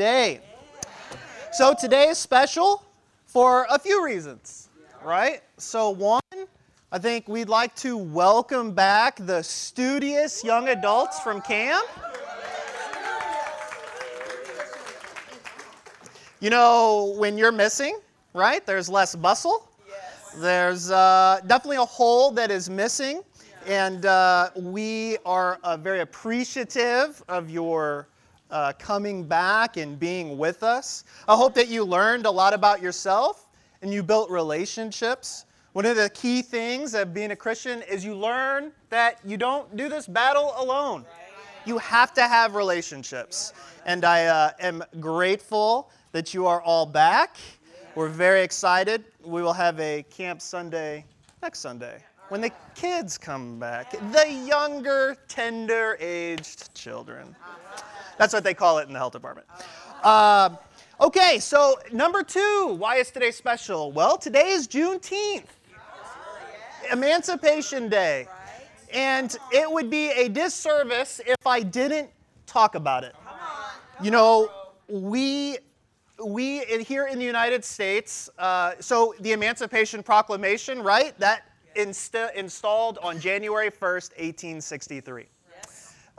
Day. 0.00 0.40
So 1.52 1.74
today 1.78 2.08
is 2.08 2.16
special 2.16 2.82
for 3.26 3.66
a 3.68 3.78
few 3.78 4.02
reasons, 4.02 4.70
right? 5.04 5.42
So, 5.58 5.90
one, 5.90 6.22
I 6.90 6.98
think 6.98 7.28
we'd 7.28 7.50
like 7.50 7.74
to 7.76 7.98
welcome 7.98 8.72
back 8.72 9.16
the 9.16 9.42
studious 9.42 10.42
young 10.42 10.70
adults 10.70 11.20
from 11.20 11.42
camp. 11.42 11.86
You 16.40 16.48
know, 16.48 17.14
when 17.18 17.36
you're 17.36 17.52
missing, 17.52 18.00
right, 18.32 18.64
there's 18.64 18.88
less 18.88 19.14
bustle. 19.14 19.68
There's 20.38 20.90
uh, 20.90 21.40
definitely 21.46 21.76
a 21.76 21.84
hole 21.84 22.30
that 22.30 22.50
is 22.50 22.70
missing, 22.70 23.20
and 23.66 24.06
uh, 24.06 24.48
we 24.56 25.18
are 25.26 25.58
uh, 25.62 25.76
very 25.76 26.00
appreciative 26.00 27.22
of 27.28 27.50
your 27.50 28.08
uh, 28.50 28.72
coming 28.78 29.24
back 29.24 29.76
and 29.76 29.98
being 29.98 30.38
with 30.38 30.62
us. 30.62 31.04
I 31.28 31.36
hope 31.36 31.54
that 31.54 31.68
you 31.68 31.84
learned 31.84 32.26
a 32.26 32.30
lot 32.30 32.54
about 32.54 32.82
yourself 32.82 33.48
and 33.82 33.92
you 33.92 34.02
built 34.02 34.30
relationships. 34.30 35.46
One 35.72 35.86
of 35.86 35.96
the 35.96 36.10
key 36.10 36.42
things 36.42 36.94
of 36.94 37.14
being 37.14 37.30
a 37.30 37.36
Christian 37.36 37.82
is 37.82 38.04
you 38.04 38.14
learn 38.14 38.72
that 38.88 39.18
you 39.24 39.36
don't 39.36 39.76
do 39.76 39.88
this 39.88 40.06
battle 40.06 40.52
alone. 40.56 41.04
You 41.64 41.78
have 41.78 42.12
to 42.14 42.22
have 42.22 42.54
relationships. 42.54 43.52
And 43.86 44.04
I 44.04 44.26
uh, 44.26 44.50
am 44.60 44.82
grateful 44.98 45.90
that 46.12 46.34
you 46.34 46.46
are 46.46 46.60
all 46.62 46.86
back. 46.86 47.36
We're 47.94 48.08
very 48.08 48.42
excited. 48.42 49.04
We 49.24 49.42
will 49.42 49.52
have 49.52 49.78
a 49.78 50.04
Camp 50.10 50.40
Sunday 50.40 51.04
next 51.42 51.60
Sunday 51.60 52.02
when 52.30 52.40
the 52.40 52.52
kids 52.76 53.18
come 53.18 53.58
back, 53.58 53.90
the 54.12 54.32
younger, 54.46 55.16
tender 55.26 55.96
aged 56.00 56.72
children. 56.74 57.34
That's 58.20 58.34
what 58.34 58.44
they 58.44 58.52
call 58.52 58.76
it 58.76 58.86
in 58.86 58.92
the 58.92 58.98
health 58.98 59.14
department. 59.14 59.46
Uh, 60.02 60.50
okay, 61.00 61.38
so 61.38 61.78
number 61.90 62.22
two, 62.22 62.76
why 62.78 62.96
is 62.96 63.10
today 63.10 63.30
special? 63.30 63.92
Well, 63.92 64.18
today 64.18 64.50
is 64.50 64.68
Juneteenth, 64.68 65.46
Emancipation 66.92 67.88
Day. 67.88 68.26
And 68.92 69.34
it 69.50 69.70
would 69.70 69.88
be 69.88 70.10
a 70.10 70.28
disservice 70.28 71.22
if 71.26 71.46
I 71.46 71.62
didn't 71.62 72.10
talk 72.44 72.74
about 72.74 73.04
it. 73.04 73.14
You 74.02 74.10
know, 74.10 74.50
we 74.86 75.56
we 76.22 76.58
here 76.66 77.06
in 77.06 77.18
the 77.18 77.24
United 77.24 77.64
States, 77.64 78.28
uh, 78.38 78.72
so 78.80 79.14
the 79.20 79.32
Emancipation 79.32 80.02
Proclamation, 80.02 80.82
right? 80.82 81.18
That 81.18 81.44
inst- 81.74 82.14
installed 82.36 82.98
on 83.02 83.18
January 83.18 83.70
1st, 83.70 84.10
1863. 84.18 85.24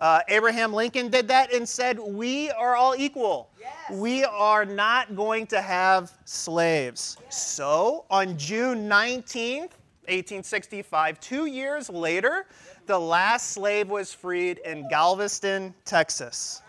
Uh, 0.01 0.19
Abraham 0.29 0.73
Lincoln 0.73 1.09
did 1.09 1.27
that 1.27 1.53
and 1.53 1.69
said, 1.69 1.99
We 1.99 2.49
are 2.49 2.75
all 2.75 2.95
equal. 2.97 3.51
Yes. 3.59 3.71
We 3.91 4.23
are 4.23 4.65
not 4.65 5.15
going 5.15 5.45
to 5.47 5.61
have 5.61 6.11
slaves. 6.25 7.17
Yes. 7.23 7.51
So 7.51 8.05
on 8.09 8.35
June 8.35 8.89
19th, 8.89 9.73
1865, 10.09 11.19
two 11.19 11.45
years 11.45 11.87
later, 11.87 12.47
the 12.87 12.99
last 12.99 13.51
slave 13.51 13.89
was 13.89 14.11
freed 14.11 14.57
in 14.65 14.89
Galveston, 14.89 15.75
Texas. 15.85 16.63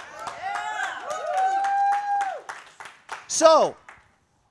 So, 3.29 3.75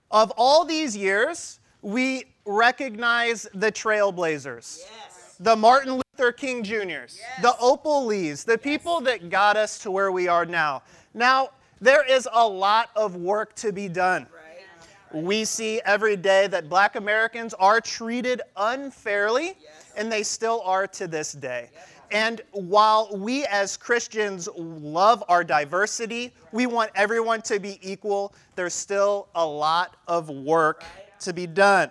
of 0.10 0.34
all 0.36 0.66
these 0.66 0.98
years, 0.98 1.60
we 1.84 2.24
recognize 2.46 3.48
the 3.54 3.72
trailblazers. 3.72 4.80
Yes. 4.80 5.36
The 5.40 5.56
Martin 5.56 5.94
Luther 5.94 6.04
King 6.30 6.62
Juniors, 6.62 7.18
yes. 7.18 7.42
the 7.42 7.56
Opal 7.64 8.06
Lees, 8.06 8.44
the 8.44 8.54
yes. 8.54 8.62
people 8.62 9.00
that 9.02 9.30
got 9.30 9.56
us 9.56 9.80
to 9.80 9.92
where 9.92 10.12
we 10.12 10.28
are 10.28 10.46
now. 10.46 10.84
Now, 11.14 11.52
there 11.80 12.06
is 12.06 12.28
a 12.34 12.46
lot 12.46 12.90
of 12.98 13.16
work 13.16 13.56
to 13.56 13.72
be 13.72 13.88
done. 13.88 14.28
Right. 14.34 15.24
We 15.24 15.46
see 15.46 15.82
every 15.86 16.16
day 16.16 16.48
that 16.48 16.70
black 16.70 16.96
Americans 16.96 17.54
are 17.54 17.80
treated 17.80 18.42
unfairly, 18.58 19.58
and 19.96 20.12
they 20.12 20.24
still 20.24 20.62
are 20.66 20.88
to 20.88 21.08
this 21.08 21.32
day. 21.32 21.70
And 22.12 22.42
while 22.52 23.10
we 23.14 23.46
as 23.46 23.78
Christians 23.78 24.50
love 24.56 25.24
our 25.30 25.44
diversity, 25.44 26.34
we 26.52 26.66
want 26.66 26.92
everyone 26.96 27.42
to 27.44 27.60
be 27.60 27.80
equal, 27.82 28.34
there's 28.56 28.74
still 28.74 29.30
a 29.36 29.46
lot 29.46 29.96
of 30.08 30.30
work 30.30 30.84
to 31.22 31.32
be 31.32 31.48
done. 31.48 31.90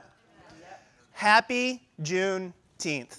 Happy 1.13 1.83
Juneteenth. 2.03 3.19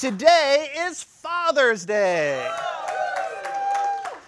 Today 0.00 0.68
is 0.78 1.02
Father's 1.02 1.84
Day. 1.84 2.50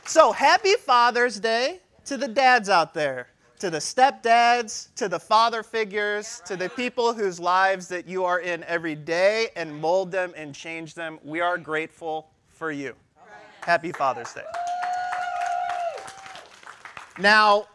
So, 0.05 0.31
happy 0.31 0.75
Father's 0.75 1.41
Day 1.41 1.81
to 2.05 2.19
the 2.19 2.29
dads 2.29 2.69
out 2.69 2.93
there 2.93 3.29
to 3.59 3.71
the 3.71 3.79
stepdads, 3.79 4.93
to 4.97 5.09
the 5.09 5.19
father 5.19 5.63
figures, 5.63 6.43
to 6.45 6.59
the 6.59 6.69
people 6.69 7.15
whose 7.15 7.41
lives 7.41 7.89
that 7.89 8.07
you 8.07 8.23
are 8.23 8.41
in 8.41 8.65
every 8.65 8.95
day 8.95 9.49
and 9.57 9.75
mold 9.75 10.13
them 10.13 10.35
and 10.37 10.55
change 10.55 10.93
them. 10.93 11.19
We 11.25 11.41
are 11.41 11.57
grateful 11.57 12.29
for 12.51 12.71
you. 12.71 12.95
Happy 13.63 13.93
Father's 13.93 14.35
Day. 14.35 14.45
Now, 17.19 17.69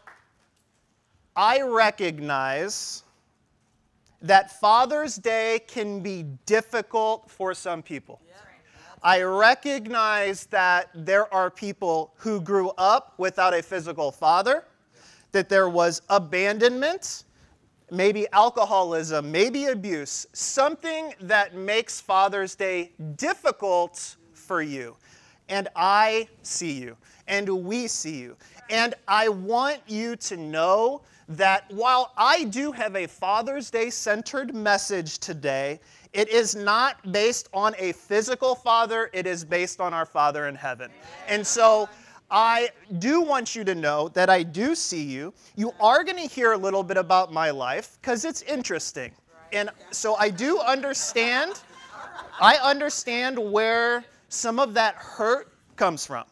I 1.34 1.62
recognize 1.62 3.02
that 4.22 4.58
Father's 4.60 5.16
Day 5.16 5.60
can 5.66 6.00
be 6.00 6.24
difficult 6.46 7.30
for 7.30 7.54
some 7.54 7.82
people. 7.82 8.20
I 9.02 9.22
recognize 9.22 10.46
that 10.46 10.90
there 10.92 11.32
are 11.32 11.50
people 11.50 12.12
who 12.16 12.40
grew 12.40 12.70
up 12.78 13.14
without 13.16 13.54
a 13.54 13.62
physical 13.62 14.10
father 14.10 14.64
that 15.30 15.48
there 15.48 15.68
was 15.68 16.02
abandonment, 16.08 17.24
maybe 17.92 18.26
alcoholism, 18.32 19.30
maybe 19.30 19.66
abuse, 19.66 20.26
something 20.32 21.14
that 21.20 21.54
makes 21.54 22.00
Father's 22.00 22.56
Day 22.56 22.90
difficult 23.16 24.16
for 24.32 24.62
you. 24.62 24.96
And 25.48 25.68
I 25.76 26.28
see 26.42 26.72
you, 26.72 26.96
and 27.28 27.48
we 27.48 27.86
see 27.86 28.18
you. 28.18 28.36
And 28.68 28.94
I 29.06 29.28
want 29.28 29.80
you 29.86 30.16
to 30.16 30.36
know 30.36 31.02
that 31.28 31.64
while 31.70 32.12
I 32.16 32.44
do 32.44 32.72
have 32.72 32.96
a 32.96 33.06
Father's 33.06 33.70
Day 33.70 33.90
centered 33.90 34.54
message 34.54 35.18
today, 35.18 35.80
it 36.12 36.28
is 36.28 36.56
not 36.56 37.12
based 37.12 37.48
on 37.52 37.74
a 37.78 37.92
physical 37.92 38.54
father, 38.54 39.10
it 39.12 39.26
is 39.26 39.44
based 39.44 39.80
on 39.80 39.92
our 39.92 40.06
Father 40.06 40.48
in 40.48 40.54
heaven. 40.54 40.90
And 41.28 41.46
so, 41.46 41.88
I 42.30 42.68
do 42.98 43.22
want 43.22 43.54
you 43.54 43.64
to 43.64 43.74
know 43.74 44.08
that 44.10 44.28
I 44.28 44.42
do 44.42 44.74
see 44.74 45.02
you. 45.02 45.32
You 45.56 45.72
are 45.80 46.04
going 46.04 46.16
to 46.16 46.34
hear 46.34 46.52
a 46.52 46.58
little 46.58 46.82
bit 46.82 46.98
about 46.98 47.32
my 47.32 47.50
life 47.50 47.96
because 48.00 48.24
it's 48.26 48.42
interesting. 48.42 49.12
And 49.52 49.70
so 49.90 50.14
I 50.16 50.28
do 50.28 50.58
understand. 50.58 51.54
I 52.38 52.56
understand 52.56 53.38
where 53.38 54.04
some 54.28 54.58
of 54.58 54.74
that 54.74 54.94
hurt 54.96 55.54
comes 55.76 56.04
from. 56.04 56.24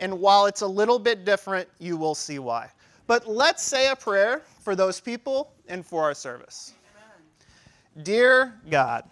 And 0.00 0.18
while 0.18 0.46
it's 0.46 0.62
a 0.62 0.66
little 0.66 0.98
bit 0.98 1.26
different, 1.26 1.68
you 1.78 1.98
will 1.98 2.14
see 2.14 2.38
why. 2.38 2.70
But 3.06 3.26
let's 3.28 3.62
say 3.62 3.88
a 3.90 3.96
prayer 3.96 4.42
for 4.60 4.74
those 4.74 5.00
people 5.00 5.52
and 5.68 5.84
for 5.84 6.02
our 6.02 6.14
service. 6.14 6.74
Dear 8.02 8.54
God, 8.70 9.04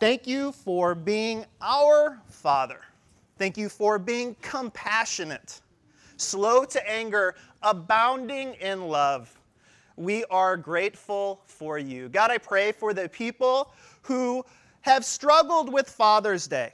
thank 0.00 0.26
you 0.26 0.52
for 0.52 0.94
being 0.94 1.44
our 1.60 2.20
Father. 2.28 2.80
Thank 3.38 3.56
you 3.56 3.68
for 3.68 3.98
being 3.98 4.34
compassionate, 4.40 5.60
slow 6.16 6.64
to 6.64 6.90
anger, 6.90 7.34
abounding 7.62 8.54
in 8.54 8.88
love. 8.88 9.38
We 9.96 10.24
are 10.26 10.56
grateful 10.56 11.42
for 11.46 11.78
you. 11.78 12.08
God, 12.08 12.30
I 12.30 12.38
pray 12.38 12.72
for 12.72 12.94
the 12.94 13.08
people 13.08 13.72
who 14.02 14.44
have 14.80 15.04
struggled 15.04 15.72
with 15.72 15.88
Father's 15.88 16.48
Day, 16.48 16.72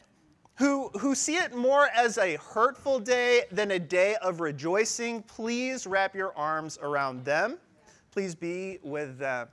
who, 0.59 0.89
who 0.99 1.15
see 1.15 1.37
it 1.37 1.55
more 1.55 1.89
as 1.95 2.19
a 2.19 2.37
hurtful 2.37 2.99
day 2.99 3.45
than 3.53 3.71
a 3.71 3.79
day 3.79 4.17
of 4.17 4.41
rejoicing. 4.41 5.23
Please 5.23 5.87
wrap 5.87 6.17
your 6.17 6.37
arms 6.37 6.79
around 6.83 7.25
them. 7.25 7.59
Please 8.11 8.35
be 8.35 8.81
with 8.83 9.19
them. 9.19 9.49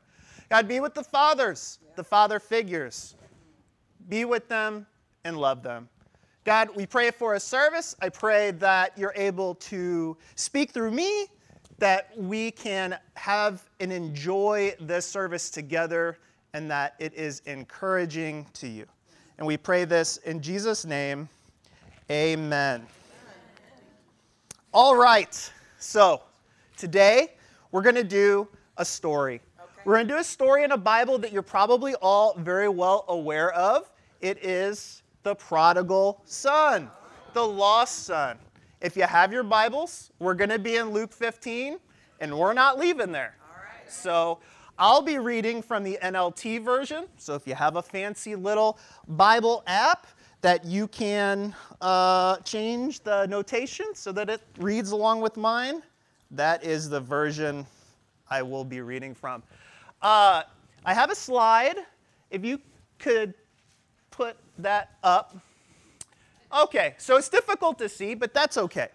God, 0.50 0.68
be 0.68 0.80
with 0.80 0.96
the 0.96 1.04
fathers, 1.04 1.80
the 1.96 2.04
father 2.04 2.40
figures. 2.40 3.16
Be 4.10 4.26
with 4.26 4.48
them 4.48 4.88
and 5.24 5.38
love 5.38 5.62
them. 5.62 5.90
God, 6.44 6.70
we 6.76 6.88
pray 6.88 7.12
for 7.12 7.36
a 7.36 7.40
service. 7.40 7.96
I 8.02 8.10
pray 8.10 8.52
that 8.52 8.98
you're 8.98 9.14
able 9.16 9.56
to 9.56 10.18
speak 10.36 10.72
through 10.72 10.92
me, 10.92 11.28
that 11.78 12.18
we 12.18 12.52
can 12.52 12.98
have 13.16 13.70
and 13.80 13.92
enjoy 13.92 14.76
this 14.80 15.06
service 15.06 15.52
together, 15.52 16.18
and 16.54 16.70
that 16.72 16.96
it 17.00 17.14
is 17.14 17.42
encouraging 17.46 18.48
to 18.54 18.68
you. 18.68 18.86
And 19.38 19.46
we 19.46 19.58
pray 19.58 19.86
this 19.86 20.18
in 20.18 20.42
Jesus' 20.42 20.86
name. 20.86 21.28
Amen. 22.10 22.86
All 24.74 24.96
right. 24.96 25.52
So, 25.80 26.22
today 26.78 27.34
we're 27.72 27.82
going 27.82 27.96
to 27.96 28.04
do 28.04 28.48
a 28.78 28.86
story. 28.86 29.42
Okay. 29.60 29.82
We're 29.84 29.96
going 29.96 30.08
to 30.08 30.14
do 30.14 30.20
a 30.20 30.24
story 30.24 30.64
in 30.64 30.72
a 30.72 30.78
Bible 30.78 31.18
that 31.20 31.34
you're 31.34 31.42
probably 31.42 31.96
all 31.96 32.36
very 32.38 32.70
well 32.70 33.04
aware 33.10 33.52
of. 33.54 33.92
It 34.22 34.44
is 34.44 35.04
the 35.24 35.36
prodigal 35.36 36.22
son. 36.26 36.90
the 37.34 37.46
lost 37.46 38.06
son. 38.06 38.38
If 38.80 38.96
you 38.96 39.04
have 39.04 39.34
your 39.34 39.44
Bibles, 39.44 40.12
we're 40.20 40.34
going 40.34 40.50
to 40.50 40.60
be 40.60 40.78
in 40.78 40.92
Luke 40.92 41.12
15, 41.12 41.78
and 42.22 42.38
we're 42.38 42.54
not 42.54 42.80
leaving 42.80 43.12
there. 43.12 43.36
All 43.50 43.62
right. 43.62 43.92
So 43.92 44.40
I'll 44.78 45.02
be 45.02 45.20
reading 45.20 45.62
from 45.62 45.84
the 45.84 45.98
NLT 46.04 46.64
version. 46.64 47.06
So 47.18 47.34
if 47.36 47.48
you 47.48 47.56
have 47.56 47.78
a 47.78 47.82
fancy 47.82 48.36
little 48.36 48.78
Bible 49.08 49.64
app 49.68 50.06
that 50.42 50.66
you 50.66 50.88
can 50.90 51.56
uh, 51.80 52.38
change 52.38 53.00
the 53.00 53.26
notation 53.28 53.86
so 53.94 54.12
that 54.12 54.30
it 54.30 54.42
reads 54.60 54.92
along 54.92 55.22
with 55.22 55.38
mine, 55.38 55.82
that 56.32 56.64
is 56.64 56.90
the 56.90 57.00
version 57.00 57.66
I 58.30 58.42
will 58.42 58.66
be 58.66 58.82
reading 58.82 59.16
from. 59.16 59.44
Uh, 60.02 60.44
I 60.84 60.94
have 60.94 61.10
a 61.10 61.16
slide. 61.16 61.78
If 62.30 62.44
you 62.44 62.60
could 63.00 63.34
put 64.12 64.36
that 64.58 64.98
up. 65.04 65.38
Okay, 66.54 66.96
so 66.98 67.16
it's 67.16 67.30
difficult 67.30 67.78
to 67.80 67.88
see, 67.88 68.14
but 68.14 68.34
that's 68.34 68.58
okay. 68.58 68.90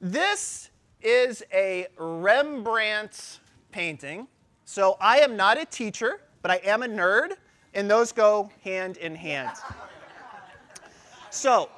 This 0.00 0.70
is 1.02 1.42
a 1.52 1.88
Rembrandt 1.96 3.40
painting. 3.72 4.28
So 4.70 4.96
I 5.00 5.18
am 5.18 5.36
not 5.36 5.58
a 5.58 5.64
teacher, 5.64 6.20
but 6.42 6.52
I 6.52 6.60
am 6.62 6.84
a 6.84 6.86
nerd, 6.86 7.32
and 7.74 7.90
those 7.90 8.12
go 8.12 8.52
hand 8.62 8.98
in 8.98 9.16
hand. 9.16 9.50
So, 11.30 11.68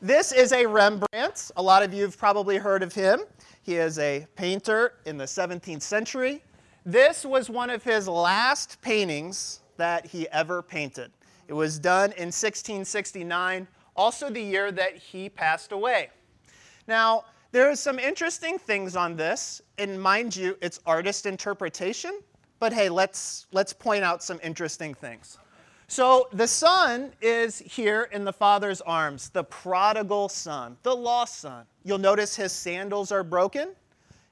this 0.00 0.32
is 0.32 0.52
a 0.52 0.64
Rembrandt. 0.64 1.50
A 1.58 1.62
lot 1.62 1.82
of 1.82 1.92
you 1.92 2.04
have 2.04 2.16
probably 2.16 2.56
heard 2.56 2.82
of 2.82 2.94
him. 2.94 3.20
He 3.62 3.74
is 3.74 3.98
a 3.98 4.26
painter 4.34 4.94
in 5.04 5.18
the 5.18 5.26
17th 5.26 5.82
century. 5.82 6.42
This 6.86 7.26
was 7.26 7.50
one 7.50 7.68
of 7.68 7.82
his 7.82 8.08
last 8.08 8.80
paintings 8.80 9.60
that 9.76 10.06
he 10.06 10.26
ever 10.30 10.62
painted. 10.62 11.10
It 11.48 11.52
was 11.52 11.78
done 11.78 12.12
in 12.12 12.28
1669, 12.28 13.68
also 13.94 14.30
the 14.30 14.40
year 14.40 14.72
that 14.72 14.96
he 14.96 15.28
passed 15.28 15.70
away. 15.70 16.08
Now, 16.88 17.24
there 17.52 17.70
are 17.70 17.76
some 17.76 17.98
interesting 17.98 18.58
things 18.58 18.96
on 18.96 19.14
this, 19.14 19.60
and 19.76 20.00
mind 20.00 20.34
you, 20.34 20.56
it's 20.62 20.80
artist 20.86 21.26
interpretation, 21.26 22.18
but 22.58 22.72
hey, 22.72 22.88
let's, 22.88 23.46
let's 23.52 23.74
point 23.74 24.02
out 24.02 24.22
some 24.22 24.40
interesting 24.42 24.94
things. 24.94 25.38
So 25.86 26.28
the 26.32 26.48
son 26.48 27.12
is 27.20 27.58
here 27.58 28.08
in 28.10 28.24
the 28.24 28.32
father's 28.32 28.80
arms, 28.80 29.28
the 29.28 29.44
prodigal 29.44 30.30
son, 30.30 30.78
the 30.82 30.96
lost 30.96 31.40
son. 31.40 31.66
You'll 31.84 31.98
notice 31.98 32.34
his 32.34 32.52
sandals 32.52 33.12
are 33.12 33.22
broken, 33.22 33.72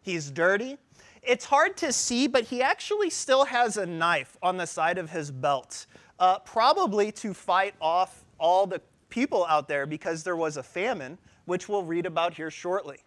he's 0.00 0.30
dirty. 0.30 0.78
It's 1.22 1.44
hard 1.44 1.76
to 1.76 1.92
see, 1.92 2.26
but 2.26 2.44
he 2.44 2.62
actually 2.62 3.10
still 3.10 3.44
has 3.44 3.76
a 3.76 3.84
knife 3.84 4.38
on 4.42 4.56
the 4.56 4.66
side 4.66 4.96
of 4.96 5.10
his 5.10 5.30
belt, 5.30 5.84
uh, 6.18 6.38
probably 6.38 7.12
to 7.12 7.34
fight 7.34 7.74
off 7.82 8.24
all 8.38 8.66
the 8.66 8.80
people 9.10 9.44
out 9.44 9.68
there 9.68 9.84
because 9.84 10.22
there 10.22 10.36
was 10.36 10.56
a 10.56 10.62
famine, 10.62 11.18
which 11.44 11.68
we'll 11.68 11.82
read 11.82 12.06
about 12.06 12.32
here 12.32 12.50
shortly. 12.50 13.00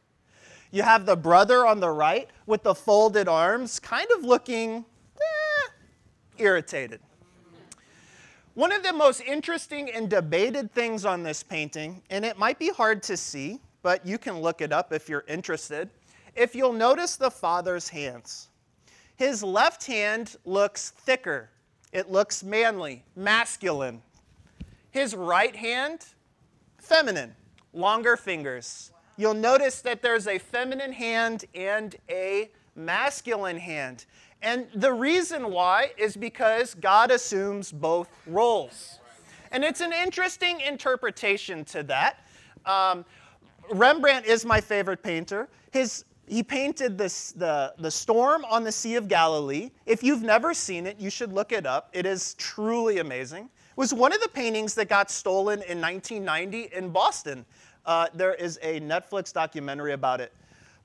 You 0.74 0.81
have 0.81 1.06
the 1.06 1.16
brother 1.16 1.68
on 1.68 1.80
the 1.80 1.92
right 1.92 2.28
with 2.48 2.64
the 2.64 2.74
folded 2.74 3.28
arms, 3.28 3.80
kind 3.80 4.08
of 4.18 4.24
looking 4.24 4.84
eh, 5.18 5.70
irritated. 6.40 7.00
One 8.56 8.72
of 8.72 8.81
the 8.81 8.92
most 8.92 9.22
interesting 9.22 9.92
and 9.92 10.10
debated 10.10 10.74
things 10.74 11.06
on 11.06 11.22
this 11.22 11.44
painting, 11.44 12.02
and 12.10 12.25
it 12.25 12.40
might 12.40 12.58
be 12.58 12.70
hard 12.70 13.04
to 13.04 13.16
see, 13.16 13.60
but 13.84 14.04
you 14.04 14.18
can 14.18 14.42
look 14.42 14.62
it 14.62 14.72
up 14.72 14.92
if 14.92 15.08
you're 15.08 15.25
interested. 15.28 15.92
If 16.36 16.56
you'll 16.56 16.74
notice 16.74 17.18
the 17.18 17.30
father's 17.30 17.88
hands, 17.88 18.50
his 19.16 19.44
left 19.44 19.86
hand 19.86 20.38
looks 20.44 20.90
thicker, 20.90 21.52
it 21.92 22.12
looks 22.12 22.44
manly, 22.44 23.04
masculine. 23.16 24.02
His 24.90 25.14
right 25.16 25.56
hand, 25.56 26.04
feminine, 26.80 27.36
longer 27.74 28.18
fingers. 28.18 28.93
You'll 29.18 29.33
notice 29.33 29.81
that 29.81 30.01
there's 30.01 30.27
a 30.27 30.39
feminine 30.39 30.92
hand 30.92 31.45
and 31.54 31.95
a 32.10 32.50
masculine 32.75 33.57
hand. 33.57 34.06
And 34.42 34.68
the 34.75 34.92
reason 34.92 35.51
why 35.51 35.92
is 35.98 36.18
because 36.18 36.74
God 36.75 37.12
assumes 37.12 37.71
both 37.71 38.10
roles. 38.27 39.00
And 39.51 39.63
it's 39.63 39.81
an 39.81 39.94
interesting 39.94 40.60
interpretation 40.62 41.63
to 41.65 41.83
that. 41.83 42.27
Um, 42.65 43.06
Rembrandt 43.71 44.25
is 44.25 44.45
my 44.45 44.60
favorite 44.60 45.04
painter. 45.04 45.48
His, 45.71 46.06
he 46.27 46.44
painted 46.44 46.98
this, 46.98 47.31
the, 47.33 47.74
the 47.77 47.92
storm 47.92 48.44
on 48.45 48.63
the 48.63 48.71
Sea 48.71 48.95
of 48.95 49.07
Galilee. 49.07 49.69
If 49.86 50.04
you've 50.04 50.24
never 50.24 50.54
seen 50.54 50.88
it, 50.88 51.00
you 51.00 51.10
should 51.10 51.31
look 51.31 51.51
it 51.51 51.65
up. 51.65 51.89
It 51.94 52.06
is 52.06 52.33
truly 52.33 52.98
amazing. 52.98 53.45
It 53.45 53.77
was 53.77 53.94
one 53.94 54.12
of 54.12 54.21
the 54.21 54.30
paintings 54.30 54.75
that 54.75 54.89
got 54.89 55.10
stolen 55.10 55.62
in 55.63 55.80
1990 55.80 56.75
in 56.75 56.89
Boston. 56.89 57.45
Uh, 57.85 58.07
there 58.13 58.33
is 58.33 58.59
a 58.62 58.80
Netflix 58.81 59.33
documentary 59.33 59.94
about 59.94 60.21
it. 60.21 60.33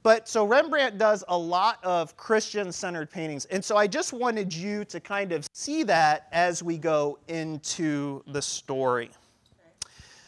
But 0.02 0.28
so 0.28 0.44
Rembrandt 0.44 0.96
does 0.96 1.24
a 1.28 1.36
lot 1.36 1.84
of 1.84 2.16
Christian 2.16 2.72
centered 2.72 3.10
paintings. 3.10 3.44
And 3.46 3.64
so 3.64 3.76
I 3.76 3.86
just 3.86 4.12
wanted 4.12 4.54
you 4.54 4.84
to 4.86 5.00
kind 5.00 5.32
of 5.32 5.46
see 5.52 5.82
that 5.84 6.28
as 6.32 6.62
we 6.62 6.78
go 6.78 7.18
into 7.28 8.22
the 8.28 8.40
story. 8.40 9.10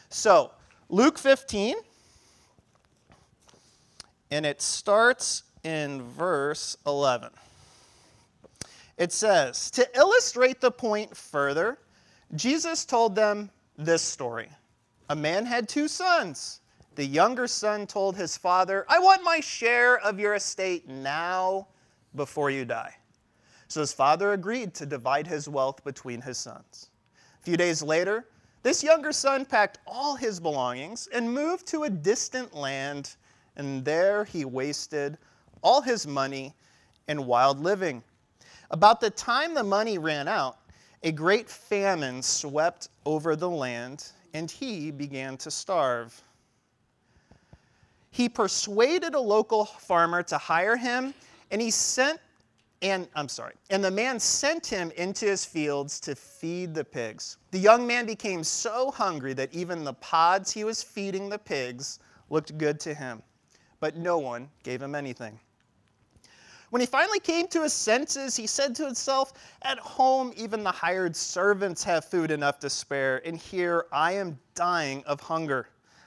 So, 0.09 0.51
Luke 0.89 1.19
15, 1.19 1.77
and 4.33 4.45
it 4.45 4.61
starts 4.61 5.45
in 5.63 6.03
verse 6.03 6.77
11. 6.87 7.31
It 8.99 9.13
says, 9.13 9.71
To 9.73 9.89
illustrate 9.97 10.61
the 10.61 10.71
point 10.71 11.17
further, 11.17 11.79
Jesus 12.35 12.85
told 12.85 13.15
them 13.15 13.51
this 13.79 14.03
story. 14.03 14.49
A 15.09 15.17
man 15.17 15.47
had 15.47 15.69
two 15.69 15.89
sons. 15.89 16.60
The 17.01 17.07
younger 17.07 17.47
son 17.47 17.87
told 17.87 18.15
his 18.15 18.37
father, 18.37 18.85
I 18.87 18.99
want 18.99 19.25
my 19.25 19.41
share 19.41 20.01
of 20.01 20.21
your 20.21 20.35
estate 20.35 20.87
now 20.87 21.69
before 22.15 22.51
you 22.51 22.67
die. 22.67 22.95
So 23.69 23.81
his 23.81 23.95
father 23.95 24.35
agreed 24.35 24.75
to 24.75 24.85
divide 24.85 25.27
his 25.27 25.49
wealth 25.49 25.83
between 25.83 26.21
his 26.21 26.37
sons. 26.37 26.91
A 27.41 27.43
few 27.43 27.57
days 27.57 27.83
later, 27.83 28.27
this 28.63 28.85
younger 28.85 29.13
son 29.13 29.47
packed 29.47 29.79
all 29.87 30.15
his 30.15 30.41
belongings 30.41 31.09
and 31.11 31.33
moved 31.33 31.67
to 31.69 31.85
a 31.85 31.89
distant 31.89 32.55
land, 32.55 33.17
and 33.57 33.83
there 33.83 34.25
he 34.25 34.45
wasted 34.45 35.17
all 35.63 35.81
his 35.81 36.07
money 36.07 36.55
in 37.09 37.25
wild 37.25 37.61
living. 37.61 38.03
About 38.73 39.01
the 39.01 39.09
time 39.09 39.55
the 39.55 39.65
money 39.65 39.97
ran 39.97 40.29
out, 40.29 40.59
a 41.03 41.13
great 41.13 41.49
famine 41.49 42.21
swept 42.21 42.91
over 43.07 43.37
the 43.37 43.49
land, 43.49 44.13
and 44.35 44.51
he 44.51 44.91
began 44.91 45.39
to 45.39 45.51
starve 45.51 46.23
he 48.11 48.29
persuaded 48.29 49.15
a 49.15 49.21
local 49.21 49.65
farmer 49.65 50.23
to 50.25 50.39
hire 50.39 50.77
him, 50.77 51.15
and 51.51 51.61
he 51.61 51.71
sent 51.71 52.21
and 52.83 53.09
I'm 53.15 53.29
sorry, 53.29 53.55
and 53.69 53.85
the 53.85 53.91
man 53.91 54.19
sent 54.19 54.67
him 54.67 54.91
into 54.93 55.27
his 55.27 55.45
fields 55.45 56.01
to 56.01 56.15
feed 56.15 56.75
the 56.75 56.85
pigs. 56.85 57.37
The 57.51 57.59
young 57.59 57.87
man 57.87 58.07
became 58.07 58.43
so 58.43 58.91
hungry 58.91 59.35
that 59.35 59.53
even 59.53 59.85
the 59.85 59.93
pods 59.95 60.51
he 60.51 60.65
was 60.65 60.83
feeding 60.83 61.29
the 61.29 61.39
pigs 61.39 61.99
looked 62.31 62.57
good 62.57 62.81
to 62.81 62.95
him, 62.95 63.23
but 63.81 63.97
no 63.97 64.19
one 64.19 64.49
gave 64.63 64.81
him 64.81 64.95
anything. 64.95 65.39
When 66.71 66.81
he 66.81 66.87
finally 66.87 67.21
came 67.21 67.49
to 67.49 67.63
his 67.63 67.73
senses, 67.73 68.37
he 68.37 68.47
said 68.47 68.77
to 68.77 68.87
himself, 68.87 69.33
At 69.63 69.79
home, 69.79 70.33
even 70.37 70.63
the 70.63 70.71
hired 70.71 71.17
servants 71.17 71.83
have 71.85 72.05
food 72.05 72.31
enough 72.31 72.61
to 72.61 72.71
spare, 72.71 73.21
and 73.27 73.37
here 73.37 73.87
I 73.93 74.13
am 74.13 74.39
dying 74.55 75.03
of 75.05 75.21
hunger. 75.21 75.69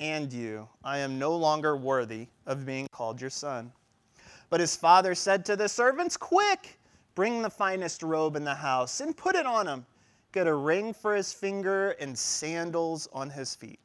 and 0.00 0.32
you. 0.32 0.66
I 0.82 0.98
am 0.98 1.18
no 1.18 1.36
longer 1.36 1.76
worthy 1.76 2.26
of 2.46 2.66
being 2.66 2.88
called 2.90 3.20
your 3.20 3.30
son. 3.30 3.70
But 4.48 4.60
his 4.60 4.74
father 4.74 5.14
said 5.14 5.44
to 5.44 5.56
the 5.56 5.68
servants, 5.68 6.16
Quick, 6.16 6.78
bring 7.14 7.42
the 7.42 7.50
finest 7.50 8.02
robe 8.02 8.34
in 8.34 8.44
the 8.44 8.54
house 8.54 9.00
and 9.00 9.16
put 9.16 9.36
it 9.36 9.46
on 9.46 9.68
him. 9.68 9.86
Get 10.32 10.46
a 10.46 10.54
ring 10.54 10.94
for 10.94 11.14
his 11.14 11.32
finger 11.32 11.90
and 12.00 12.18
sandals 12.18 13.08
on 13.12 13.30
his 13.30 13.54
feet. 13.54 13.80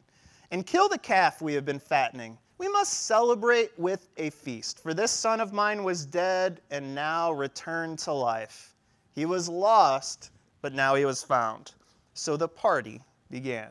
And 0.51 0.65
kill 0.65 0.87
the 0.87 0.97
calf 0.97 1.41
we 1.41 1.53
have 1.53 1.65
been 1.65 1.79
fattening. 1.79 2.37
We 2.57 2.69
must 2.69 3.05
celebrate 3.05 3.77
with 3.77 4.07
a 4.17 4.29
feast. 4.29 4.79
For 4.79 4.93
this 4.93 5.11
son 5.11 5.41
of 5.41 5.51
mine 5.51 5.83
was 5.83 6.05
dead 6.05 6.61
and 6.71 6.95
now 6.95 7.31
returned 7.33 7.99
to 7.99 8.13
life. 8.13 8.73
He 9.13 9.25
was 9.25 9.49
lost, 9.49 10.31
but 10.61 10.73
now 10.73 10.95
he 10.95 11.03
was 11.03 11.21
found. 11.21 11.73
So 12.13 12.37
the 12.37 12.47
party 12.47 13.01
began. 13.29 13.69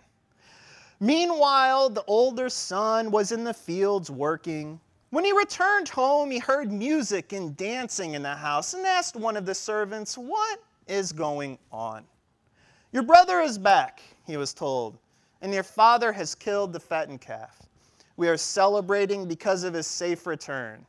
Meanwhile, 1.00 1.90
the 1.90 2.04
older 2.06 2.48
son 2.48 3.10
was 3.10 3.32
in 3.32 3.44
the 3.44 3.54
fields 3.54 4.10
working. 4.10 4.80
When 5.10 5.24
he 5.24 5.32
returned 5.32 5.88
home, 5.88 6.30
he 6.30 6.38
heard 6.38 6.72
music 6.72 7.32
and 7.32 7.56
dancing 7.56 8.14
in 8.14 8.22
the 8.22 8.34
house 8.34 8.74
and 8.74 8.86
asked 8.86 9.16
one 9.16 9.36
of 9.36 9.46
the 9.46 9.54
servants, 9.54 10.16
What 10.16 10.60
is 10.86 11.12
going 11.12 11.58
on? 11.72 12.04
Your 12.92 13.02
brother 13.02 13.40
is 13.40 13.58
back, 13.58 14.02
he 14.26 14.36
was 14.36 14.54
told, 14.54 14.98
and 15.42 15.52
your 15.52 15.62
father 15.62 16.12
has 16.12 16.34
killed 16.34 16.72
the 16.72 16.80
fattened 16.80 17.20
calf. 17.20 17.62
We 18.16 18.28
are 18.28 18.36
celebrating 18.36 19.26
because 19.26 19.64
of 19.64 19.74
his 19.74 19.88
safe 19.88 20.26
return. 20.26 20.86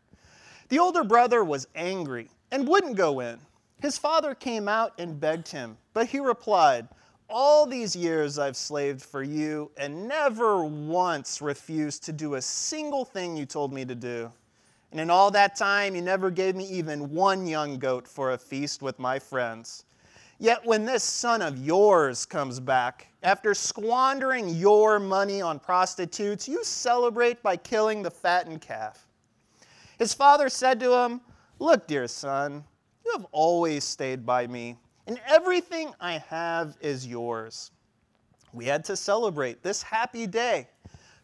The 0.70 0.80
older 0.80 1.04
brother 1.04 1.44
was 1.44 1.68
angry 1.76 2.30
and 2.52 2.68
wouldn't 2.68 2.96
go 2.96 3.20
in. 3.22 3.40
His 3.82 3.98
father 3.98 4.36
came 4.36 4.68
out 4.68 4.94
and 5.00 5.20
begged 5.20 5.48
him, 5.48 5.78
but 5.94 6.08
he 6.08 6.20
replied, 6.20 6.88
All 7.28 7.66
these 7.66 7.96
years 7.96 8.38
I've 8.38 8.56
slaved 8.56 9.02
for 9.02 9.24
you 9.24 9.72
and 9.78 10.08
never 10.08 10.64
once 10.64 11.42
refused 11.42 12.04
to 12.04 12.14
do 12.14 12.36
a 12.36 12.42
single 12.42 13.04
thing 13.04 13.36
you 13.36 13.46
told 13.46 13.74
me 13.74 13.84
to 13.86 13.96
do. 13.96 14.32
And 14.92 15.00
in 15.00 15.10
all 15.10 15.32
that 15.32 15.56
time, 15.56 15.96
you 15.96 16.02
never 16.02 16.30
gave 16.30 16.56
me 16.56 16.66
even 16.68 17.12
one 17.12 17.48
young 17.48 17.80
goat 17.80 18.08
for 18.08 18.32
a 18.32 18.38
feast 18.38 18.82
with 18.82 19.00
my 19.00 19.20
friends. 19.20 19.86
Yet 20.38 20.66
when 20.66 20.86
this 20.86 21.04
son 21.04 21.42
of 21.42 21.58
yours 21.58 22.26
comes 22.26 22.60
back, 22.60 23.08
after 23.24 23.54
squandering 23.54 24.50
your 24.50 25.00
money 25.00 25.42
on 25.42 25.60
prostitutes, 25.60 26.48
you 26.48 26.64
celebrate 26.64 27.42
by 27.42 27.58
killing 27.58 28.04
the 28.04 28.12
fattened 28.12 28.62
calf. 28.62 29.08
His 29.98 30.14
father 30.14 30.50
said 30.50 30.80
to 30.82 30.94
him, 30.94 31.22
Look, 31.58 31.88
dear 31.88 32.08
son, 32.08 32.66
you 33.06 33.12
have 33.14 33.26
always 33.32 33.84
stayed 33.84 34.26
by 34.26 34.46
me, 34.46 34.78
and 35.08 35.20
everything 35.28 35.94
I 36.00 36.18
have 36.30 36.78
is 36.82 37.06
yours. 37.06 37.72
We 38.54 38.66
had 38.66 38.84
to 38.86 38.96
celebrate 38.96 39.62
this 39.62 39.82
happy 39.82 40.28
day, 40.28 40.68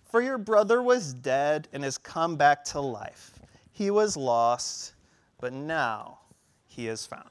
for 0.03 0.21
your 0.21 0.38
brother 0.38 0.81
was 0.81 1.13
dead 1.13 1.67
and 1.73 1.83
has 1.83 1.97
come 1.97 2.35
back 2.35 2.63
to 2.65 2.81
life. 2.81 3.39
He 3.71 3.89
was 3.89 4.17
lost, 4.17 4.93
but 5.39 5.53
now 5.53 6.19
he 6.67 6.88
is 6.88 7.05
found. 7.05 7.25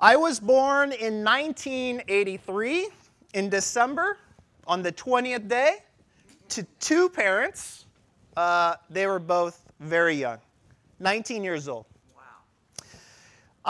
I 0.00 0.16
was 0.16 0.38
born 0.38 0.92
in 0.92 1.24
1983 1.24 2.88
in 3.34 3.48
December 3.48 4.18
on 4.66 4.82
the 4.82 4.92
20th 4.92 5.48
day 5.48 5.78
to 6.50 6.64
two 6.78 7.08
parents. 7.08 7.86
Uh, 8.36 8.76
they 8.90 9.06
were 9.06 9.18
both 9.18 9.64
very 9.80 10.14
young, 10.14 10.38
19 11.00 11.42
years 11.42 11.68
old. 11.68 11.86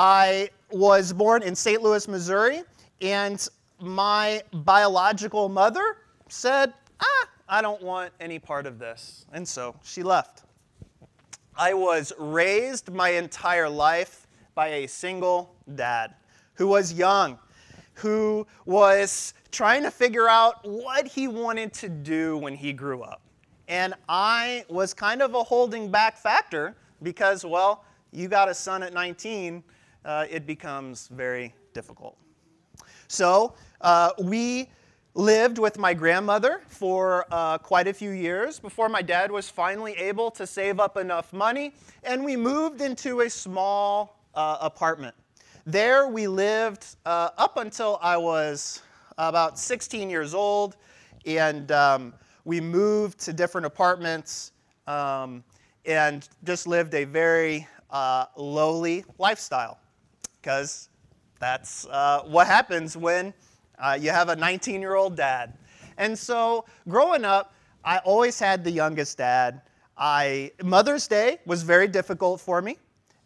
I 0.01 0.51
was 0.71 1.13
born 1.13 1.43
in 1.43 1.57
St. 1.57 1.83
Louis, 1.83 2.07
Missouri, 2.07 2.63
and 3.01 3.49
my 3.81 4.41
biological 4.53 5.49
mother 5.49 5.97
said, 6.29 6.73
Ah, 7.01 7.29
I 7.49 7.61
don't 7.61 7.83
want 7.83 8.13
any 8.21 8.39
part 8.39 8.65
of 8.67 8.79
this. 8.79 9.27
And 9.33 9.47
so 9.47 9.75
she 9.83 10.05
left. 10.05 10.45
I 11.57 11.75
was 11.75 12.13
raised 12.17 12.93
my 12.93 13.09
entire 13.09 13.69
life 13.69 14.29
by 14.55 14.69
a 14.69 14.87
single 14.87 15.57
dad 15.75 16.15
who 16.55 16.69
was 16.69 16.93
young, 16.93 17.37
who 17.95 18.47
was 18.67 19.35
trying 19.51 19.83
to 19.83 19.91
figure 19.91 20.29
out 20.29 20.61
what 20.63 21.09
he 21.09 21.27
wanted 21.27 21.73
to 21.75 21.89
do 21.89 22.37
when 22.37 22.55
he 22.55 22.73
grew 22.73 23.03
up. 23.03 23.21
And 23.67 23.95
I 24.09 24.65
was 24.69 24.95
kind 24.95 25.23
of 25.23 25.35
a 25.35 25.43
holding 25.43 25.91
back 25.91 26.17
factor 26.17 26.77
because, 27.03 27.45
well, 27.45 27.85
you 28.13 28.29
got 28.29 28.49
a 28.49 28.55
son 28.55 28.85
at 28.85 28.93
19, 28.93 29.65
uh, 30.05 30.27
it 30.31 30.47
becomes 30.47 31.09
very 31.09 31.55
difficult. 31.75 32.17
So 33.09 33.55
uh, 33.81 34.11
we 34.23 34.69
lived 35.15 35.59
with 35.59 35.79
my 35.79 35.95
grandmother 35.95 36.61
for 36.69 37.27
uh, 37.31 37.59
quite 37.59 37.89
a 37.89 37.93
few 37.93 38.11
years 38.11 38.61
before 38.61 38.89
my 38.89 39.03
dad 39.03 39.31
was 39.31 39.49
finally 39.49 39.93
able 39.95 40.31
to 40.31 40.47
save 40.47 40.79
up 40.79 40.97
enough 40.97 41.33
money, 41.33 41.75
and 42.05 42.25
we 42.25 42.37
moved 42.37 42.81
into 42.81 43.21
a 43.23 43.31
small 43.31 44.21
uh, 44.35 44.59
apartment. 44.61 45.15
There 45.67 46.09
we 46.09 46.29
lived 46.29 46.87
uh, 47.05 47.31
up 47.37 47.57
until 47.57 47.99
I 48.01 48.17
was 48.17 48.83
about 49.17 49.59
16 49.59 50.09
years 50.09 50.35
old, 50.35 50.77
and 51.27 51.73
um, 51.73 52.15
we 52.45 52.61
moved 52.61 53.19
to 53.21 53.33
different 53.33 53.67
apartments 53.67 54.53
um, 54.87 55.43
and 55.85 56.29
just 56.45 56.67
lived 56.67 56.95
a 56.95 57.05
very 57.05 57.67
uh, 57.91 58.27
lowly 58.37 59.05
lifestyle 59.19 59.79
because 60.41 60.89
that's 61.39 61.87
uh, 61.87 62.23
what 62.27 62.47
happens 62.47 62.97
when 62.97 63.33
uh, 63.79 63.97
you 64.01 64.11
have 64.11 64.29
a 64.29 64.37
19 64.37 64.81
year 64.81 64.95
old 64.95 65.17
dad. 65.17 65.55
And 65.97 66.19
so 66.19 66.65
growing 66.89 67.25
up, 67.25 67.55
I 67.85 67.99
always 67.99 68.39
had 68.39 68.65
the 68.65 68.71
youngest 68.71 69.19
dad. 69.19 69.63
I, 69.97 70.53
Mother's 70.63 71.09
Day 71.09 71.39
was 71.47 71.63
very 71.63 71.89
difficult 71.89 72.41
for 72.41 72.63
me 72.63 72.77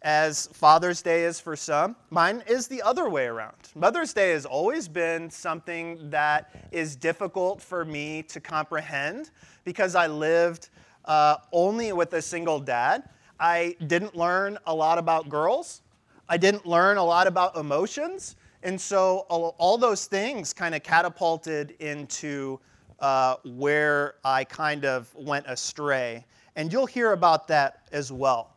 as 0.03 0.47
Father's 0.47 1.01
Day 1.01 1.23
is 1.23 1.39
for 1.39 1.55
some. 1.55 1.95
Mine 2.09 2.43
is 2.47 2.67
the 2.67 2.81
other 2.81 3.07
way 3.07 3.25
around. 3.25 3.55
Mother's 3.73 4.13
Day 4.13 4.31
has 4.31 4.45
always 4.45 4.87
been 4.87 5.29
something 5.29 6.09
that 6.09 6.67
is 6.71 6.95
difficult 6.95 7.61
for 7.61 7.85
me 7.85 8.23
to 8.23 8.39
comprehend 8.39 9.31
because 9.63 9.95
I 9.95 10.07
lived 10.07 10.69
uh, 11.05 11.37
only 11.51 11.93
with 11.93 12.13
a 12.13 12.21
single 12.21 12.59
dad. 12.59 13.09
I 13.39 13.75
didn't 13.87 14.15
learn 14.15 14.57
a 14.65 14.75
lot 14.75 14.97
about 14.97 15.29
girls. 15.29 15.81
I 16.29 16.37
didn't 16.37 16.65
learn 16.65 16.97
a 16.97 17.03
lot 17.03 17.27
about 17.27 17.57
emotions. 17.57 18.35
And 18.63 18.79
so 18.79 19.25
all, 19.29 19.55
all 19.57 19.77
those 19.77 20.05
things 20.05 20.53
kind 20.53 20.73
of 20.73 20.83
catapulted 20.83 21.71
into 21.79 22.59
uh, 22.99 23.35
where 23.43 24.15
I 24.23 24.45
kind 24.45 24.85
of 24.85 25.13
went 25.15 25.45
astray. 25.47 26.25
And 26.55 26.71
you'll 26.71 26.85
hear 26.85 27.11
about 27.11 27.47
that 27.49 27.81
as 27.91 28.11
well. 28.11 28.55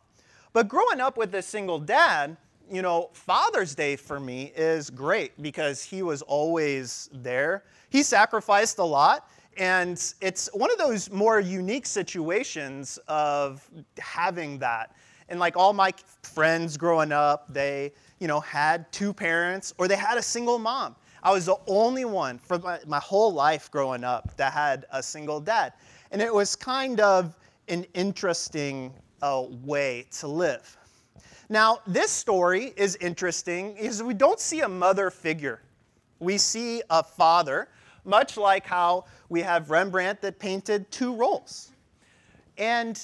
But 0.53 0.69
growing 0.69 1.01
up 1.01 1.17
with 1.17 1.35
a 1.35 1.41
single 1.41 1.79
dad, 1.79 2.37
you 2.71 2.81
know, 2.81 3.09
Father's 3.13 3.75
Day 3.75 3.95
for 3.95 4.19
me 4.19 4.51
is 4.55 4.89
great 4.89 5.39
because 5.41 5.83
he 5.83 6.01
was 6.01 6.21
always 6.21 7.09
there. 7.13 7.63
He 7.89 8.03
sacrificed 8.03 8.77
a 8.79 8.83
lot, 8.83 9.29
and 9.57 10.13
it's 10.21 10.49
one 10.53 10.71
of 10.71 10.77
those 10.77 11.09
more 11.09 11.39
unique 11.39 11.85
situations 11.85 12.99
of 13.07 13.69
having 13.97 14.59
that. 14.59 14.95
And 15.29 15.39
like 15.39 15.57
all 15.57 15.73
my 15.73 15.93
friends 16.23 16.77
growing 16.77 17.11
up, 17.11 17.51
they, 17.53 17.93
you 18.19 18.27
know, 18.27 18.39
had 18.39 18.91
two 18.91 19.13
parents 19.13 19.73
or 19.77 19.87
they 19.87 19.95
had 19.95 20.17
a 20.17 20.21
single 20.21 20.59
mom. 20.59 20.95
I 21.23 21.31
was 21.31 21.45
the 21.45 21.57
only 21.67 22.05
one 22.05 22.37
for 22.37 22.59
my, 22.59 22.79
my 22.87 22.99
whole 22.99 23.33
life 23.33 23.69
growing 23.71 24.03
up 24.03 24.37
that 24.37 24.53
had 24.53 24.85
a 24.91 25.03
single 25.03 25.39
dad. 25.39 25.73
And 26.11 26.21
it 26.21 26.33
was 26.33 26.55
kind 26.55 26.99
of 26.99 27.35
an 27.67 27.85
interesting 27.93 28.93
a 29.21 29.41
way 29.41 30.05
to 30.19 30.27
live. 30.27 30.77
Now, 31.49 31.79
this 31.87 32.11
story 32.11 32.73
is 32.75 32.95
interesting 32.97 33.73
because 33.73 34.03
we 34.03 34.13
don't 34.13 34.39
see 34.39 34.61
a 34.61 34.69
mother 34.69 35.09
figure. 35.09 35.61
We 36.19 36.37
see 36.37 36.81
a 36.89 37.03
father, 37.03 37.69
much 38.05 38.37
like 38.37 38.65
how 38.65 39.05
we 39.29 39.41
have 39.41 39.69
Rembrandt 39.69 40.21
that 40.21 40.39
painted 40.39 40.89
two 40.91 41.15
roles. 41.15 41.71
And 42.57 43.03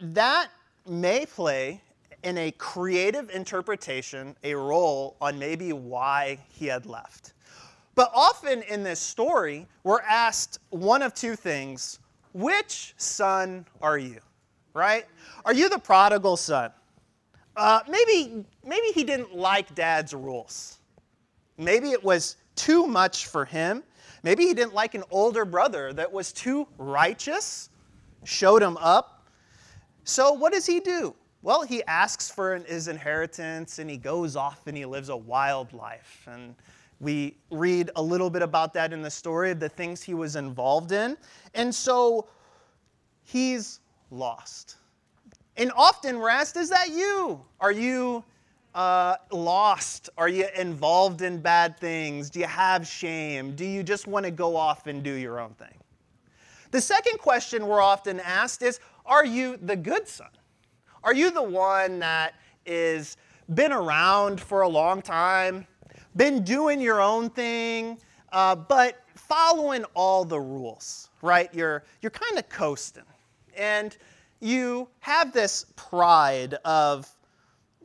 that 0.00 0.48
may 0.88 1.26
play 1.26 1.82
in 2.22 2.38
a 2.38 2.50
creative 2.52 3.30
interpretation 3.30 4.36
a 4.42 4.54
role 4.54 5.16
on 5.20 5.38
maybe 5.38 5.72
why 5.72 6.38
he 6.48 6.66
had 6.66 6.86
left. 6.86 7.34
But 7.94 8.10
often 8.14 8.62
in 8.62 8.82
this 8.82 9.00
story, 9.00 9.66
we're 9.84 10.02
asked 10.02 10.58
one 10.70 11.02
of 11.02 11.14
two 11.14 11.36
things 11.36 11.98
which 12.32 12.94
son 12.98 13.64
are 13.80 13.96
you? 13.96 14.20
right? 14.76 15.06
Are 15.46 15.54
you 15.54 15.68
the 15.70 15.78
prodigal 15.78 16.36
son? 16.36 16.70
Uh, 17.56 17.80
maybe, 17.88 18.44
maybe 18.62 18.88
he 18.94 19.02
didn't 19.02 19.34
like 19.34 19.74
dad's 19.74 20.12
rules. 20.12 20.78
Maybe 21.56 21.92
it 21.92 22.04
was 22.04 22.36
too 22.54 22.86
much 22.86 23.26
for 23.26 23.46
him. 23.46 23.82
Maybe 24.22 24.44
he 24.44 24.52
didn't 24.52 24.74
like 24.74 24.94
an 24.94 25.04
older 25.10 25.46
brother 25.46 25.94
that 25.94 26.12
was 26.12 26.30
too 26.30 26.68
righteous, 26.76 27.70
showed 28.24 28.62
him 28.62 28.76
up. 28.76 29.15
So, 30.08 30.32
what 30.32 30.52
does 30.52 30.64
he 30.64 30.78
do? 30.78 31.16
Well, 31.42 31.62
he 31.62 31.82
asks 31.84 32.30
for 32.30 32.54
his 32.58 32.86
inheritance 32.86 33.80
and 33.80 33.90
he 33.90 33.96
goes 33.96 34.36
off 34.36 34.64
and 34.68 34.76
he 34.76 34.84
lives 34.84 35.08
a 35.08 35.16
wild 35.16 35.72
life. 35.72 36.26
And 36.30 36.54
we 37.00 37.36
read 37.50 37.90
a 37.96 38.02
little 38.02 38.30
bit 38.30 38.42
about 38.42 38.72
that 38.74 38.92
in 38.92 39.02
the 39.02 39.10
story 39.10 39.50
of 39.50 39.58
the 39.58 39.68
things 39.68 40.04
he 40.04 40.14
was 40.14 40.36
involved 40.36 40.92
in. 40.92 41.16
And 41.54 41.74
so 41.74 42.28
he's 43.24 43.80
lost. 44.12 44.76
And 45.56 45.72
often 45.76 46.16
asked, 46.18 46.56
is 46.56 46.70
that 46.70 46.90
you? 46.90 47.40
Are 47.60 47.72
you 47.72 48.22
uh, 48.76 49.16
lost? 49.32 50.08
Are 50.16 50.28
you 50.28 50.46
involved 50.56 51.22
in 51.22 51.40
bad 51.40 51.80
things? 51.80 52.30
Do 52.30 52.38
you 52.38 52.46
have 52.46 52.86
shame? 52.86 53.56
Do 53.56 53.64
you 53.64 53.82
just 53.82 54.06
want 54.06 54.24
to 54.24 54.30
go 54.30 54.54
off 54.54 54.86
and 54.86 55.02
do 55.02 55.12
your 55.12 55.40
own 55.40 55.54
thing? 55.54 55.74
The 56.70 56.80
second 56.80 57.18
question 57.18 57.66
we're 57.66 57.80
often 57.80 58.20
asked 58.20 58.62
is, 58.62 58.80
are 59.06 59.24
you 59.24 59.56
the 59.56 59.76
good 59.76 60.08
son? 60.08 60.28
Are 61.02 61.14
you 61.14 61.30
the 61.30 61.42
one 61.42 62.00
that 62.00 62.34
is 62.64 63.16
been 63.54 63.72
around 63.72 64.40
for 64.40 64.62
a 64.62 64.68
long 64.68 65.00
time, 65.02 65.66
been 66.16 66.42
doing 66.42 66.80
your 66.80 67.00
own 67.00 67.30
thing, 67.30 67.98
uh, 68.32 68.56
but 68.56 69.02
following 69.14 69.84
all 69.94 70.24
the 70.24 70.40
rules, 70.40 71.10
right? 71.22 71.48
You're, 71.54 71.84
you're 72.02 72.10
kind 72.10 72.38
of 72.38 72.48
coasting 72.48 73.04
And 73.56 73.96
you 74.40 74.88
have 75.00 75.32
this 75.32 75.66
pride 75.76 76.54
of, 76.64 77.08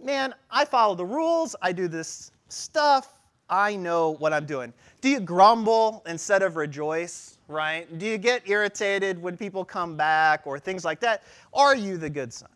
man, 0.03 0.33
I 0.49 0.65
follow 0.65 0.95
the 0.95 1.05
rules, 1.05 1.55
I 1.61 1.71
do 1.71 1.87
this 1.87 2.31
stuff, 2.49 3.19
I 3.49 3.75
know 3.75 4.11
what 4.11 4.33
I'm 4.33 4.45
doing. 4.45 4.73
Do 5.01 5.09
you 5.09 5.19
grumble 5.19 6.03
instead 6.07 6.41
of 6.41 6.55
rejoice, 6.55 7.37
right? 7.51 7.97
Do 7.99 8.05
you 8.05 8.17
get 8.17 8.47
irritated 8.49 9.21
when 9.21 9.37
people 9.37 9.63
come 9.63 9.95
back 9.95 10.47
or 10.47 10.57
things 10.57 10.83
like 10.85 10.99
that? 11.01 11.23
Are 11.53 11.75
you 11.75 11.97
the 11.97 12.09
good 12.09 12.33
son? 12.33 12.49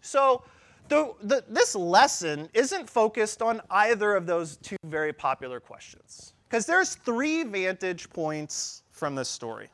So, 0.00 0.44
the, 0.88 1.14
the, 1.22 1.44
this 1.48 1.74
lesson 1.74 2.48
isn't 2.52 2.90
focused 2.90 3.40
on 3.40 3.62
either 3.70 4.14
of 4.14 4.26
those 4.26 4.56
two 4.58 4.76
very 4.84 5.12
popular 5.12 5.60
questions 5.60 6.34
because 6.48 6.66
there's 6.66 6.96
three 6.96 7.44
vantage 7.44 8.10
points 8.10 8.82
from 8.90 9.14
this 9.14 9.28
story. 9.28 9.70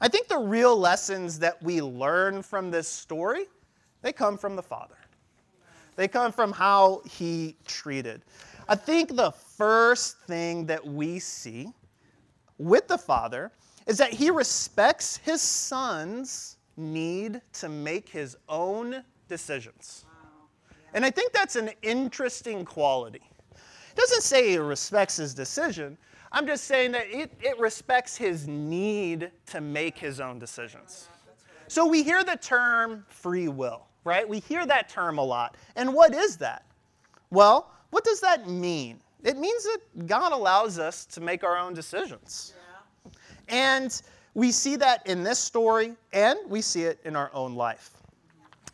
I 0.00 0.08
think 0.08 0.28
the 0.28 0.38
real 0.38 0.76
lessons 0.76 1.38
that 1.38 1.62
we 1.62 1.80
learn 1.80 2.42
from 2.42 2.70
this 2.70 2.88
story, 2.88 3.44
they 4.02 4.12
come 4.12 4.36
from 4.36 4.56
the 4.56 4.62
Father. 4.62 4.96
They 5.94 6.08
come 6.08 6.32
from 6.32 6.52
how 6.52 7.02
he 7.08 7.56
treated. 7.66 8.22
I 8.68 8.74
think 8.74 9.14
the 9.14 9.30
first 9.30 10.18
thing 10.20 10.66
that 10.66 10.84
we 10.84 11.18
see 11.18 11.72
with 12.58 12.88
the 12.88 12.98
Father 12.98 13.52
is 13.86 13.98
that 13.98 14.12
he 14.12 14.30
respects 14.30 15.18
his 15.18 15.40
son's 15.40 16.56
need 16.76 17.40
to 17.54 17.68
make 17.68 18.08
his 18.08 18.36
own 18.48 19.02
decisions. 19.28 20.04
And 20.92 21.04
I 21.04 21.10
think 21.10 21.32
that's 21.32 21.56
an 21.56 21.70
interesting 21.82 22.64
quality. 22.64 23.22
It 23.52 23.96
doesn't 23.96 24.22
say 24.22 24.50
he 24.50 24.58
respects 24.58 25.16
his 25.16 25.34
decision. 25.34 25.96
I'm 26.32 26.46
just 26.46 26.64
saying 26.64 26.92
that 26.92 27.06
it, 27.08 27.32
it 27.40 27.58
respects 27.58 28.16
his 28.16 28.46
need 28.46 29.30
to 29.46 29.60
make 29.60 29.96
his 29.96 30.20
own 30.20 30.38
decisions. 30.38 31.08
So 31.68 31.86
we 31.86 32.02
hear 32.02 32.22
the 32.24 32.36
term 32.36 33.04
free 33.08 33.48
will, 33.48 33.86
right? 34.04 34.28
We 34.28 34.40
hear 34.40 34.66
that 34.66 34.88
term 34.88 35.18
a 35.18 35.24
lot. 35.24 35.56
And 35.76 35.94
what 35.94 36.14
is 36.14 36.36
that? 36.38 36.64
Well, 37.30 37.72
what 37.90 38.04
does 38.04 38.20
that 38.20 38.48
mean? 38.48 39.00
It 39.24 39.38
means 39.38 39.64
that 39.64 40.06
God 40.06 40.32
allows 40.32 40.78
us 40.78 41.06
to 41.06 41.20
make 41.20 41.42
our 41.42 41.58
own 41.58 41.74
decisions. 41.74 42.54
And 43.48 44.00
we 44.34 44.52
see 44.52 44.76
that 44.76 45.06
in 45.06 45.22
this 45.22 45.38
story, 45.38 45.94
and 46.12 46.38
we 46.48 46.60
see 46.60 46.82
it 46.82 46.98
in 47.04 47.16
our 47.16 47.30
own 47.32 47.54
life. 47.54 47.90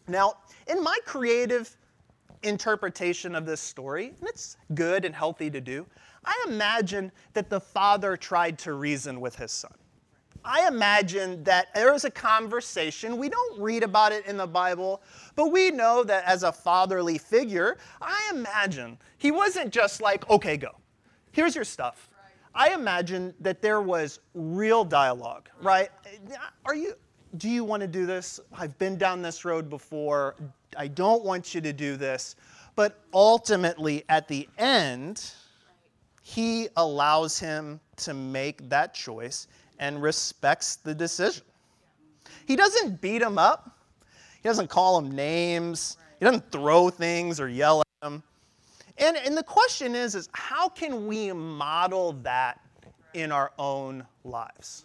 Now, 0.08 0.34
in 0.66 0.82
my 0.82 0.98
creative 1.04 1.76
interpretation 2.42 3.34
of 3.34 3.46
this 3.46 3.60
story, 3.60 4.12
and 4.18 4.28
it's 4.28 4.56
good 4.74 5.04
and 5.04 5.14
healthy 5.14 5.50
to 5.50 5.60
do, 5.60 5.86
I 6.24 6.44
imagine 6.48 7.12
that 7.34 7.50
the 7.50 7.60
father 7.60 8.16
tried 8.16 8.58
to 8.60 8.72
reason 8.74 9.20
with 9.20 9.36
his 9.36 9.52
son. 9.52 9.72
I 10.44 10.66
imagine 10.66 11.44
that 11.44 11.72
there 11.74 11.92
was 11.92 12.04
a 12.04 12.10
conversation. 12.10 13.16
We 13.16 13.28
don't 13.28 13.60
read 13.60 13.84
about 13.84 14.10
it 14.10 14.26
in 14.26 14.36
the 14.36 14.46
Bible, 14.46 15.02
but 15.36 15.52
we 15.52 15.70
know 15.70 16.02
that 16.04 16.24
as 16.24 16.42
a 16.42 16.50
fatherly 16.50 17.18
figure, 17.18 17.78
I 18.00 18.30
imagine 18.34 18.98
he 19.18 19.30
wasn't 19.30 19.72
just 19.72 20.02
like, 20.02 20.28
okay, 20.28 20.56
go. 20.56 20.70
Here's 21.30 21.54
your 21.54 21.64
stuff. 21.64 22.08
I 22.54 22.74
imagine 22.74 23.34
that 23.40 23.62
there 23.62 23.80
was 23.80 24.20
real 24.34 24.84
dialogue, 24.84 25.48
right? 25.60 25.90
Are 26.64 26.74
you 26.74 26.94
do 27.38 27.48
you 27.48 27.64
want 27.64 27.80
to 27.80 27.86
do 27.86 28.04
this? 28.04 28.40
I've 28.52 28.78
been 28.78 28.98
down 28.98 29.22
this 29.22 29.44
road 29.44 29.70
before. 29.70 30.36
I 30.76 30.86
don't 30.88 31.24
want 31.24 31.54
you 31.54 31.62
to 31.62 31.72
do 31.72 31.96
this. 31.96 32.36
But 32.76 33.00
ultimately 33.14 34.04
at 34.08 34.28
the 34.28 34.48
end, 34.58 35.32
he 36.22 36.68
allows 36.76 37.38
him 37.38 37.80
to 37.96 38.14
make 38.14 38.68
that 38.68 38.94
choice 38.94 39.48
and 39.78 40.02
respects 40.02 40.76
the 40.76 40.94
decision. 40.94 41.44
He 42.46 42.56
doesn't 42.56 43.00
beat 43.00 43.22
him 43.22 43.38
up, 43.38 43.78
he 44.42 44.48
doesn't 44.48 44.68
call 44.68 44.98
him 44.98 45.10
names, 45.10 45.96
he 46.18 46.24
doesn't 46.24 46.50
throw 46.52 46.90
things 46.90 47.40
or 47.40 47.48
yell 47.48 47.80
at 47.80 48.06
him. 48.06 48.22
And, 49.02 49.16
and 49.16 49.36
the 49.36 49.42
question 49.42 49.96
is, 49.96 50.14
is 50.14 50.28
how 50.32 50.68
can 50.68 51.08
we 51.08 51.32
model 51.32 52.12
that 52.22 52.60
in 53.14 53.32
our 53.32 53.50
own 53.58 54.06
lives? 54.22 54.84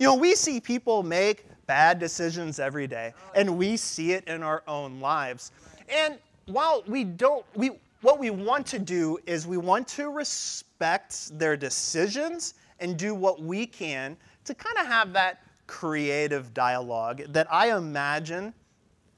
You 0.00 0.06
know, 0.06 0.16
we 0.16 0.34
see 0.34 0.60
people 0.60 1.04
make 1.04 1.46
bad 1.66 2.00
decisions 2.00 2.58
every 2.58 2.88
day, 2.88 3.14
and 3.36 3.56
we 3.56 3.76
see 3.76 4.12
it 4.12 4.26
in 4.26 4.42
our 4.42 4.64
own 4.66 5.00
lives. 5.00 5.52
And 5.88 6.18
while 6.46 6.82
we 6.88 7.04
don't, 7.04 7.46
we, 7.54 7.70
what 8.02 8.18
we 8.18 8.30
want 8.30 8.66
to 8.66 8.80
do 8.80 9.18
is 9.26 9.46
we 9.46 9.58
want 9.58 9.86
to 9.88 10.10
respect 10.10 11.38
their 11.38 11.56
decisions 11.56 12.54
and 12.80 12.96
do 12.96 13.14
what 13.14 13.40
we 13.40 13.64
can 13.64 14.16
to 14.44 14.54
kind 14.54 14.76
of 14.76 14.86
have 14.86 15.12
that 15.12 15.40
creative 15.68 16.52
dialogue 16.52 17.22
that 17.28 17.46
I 17.50 17.76
imagine, 17.76 18.52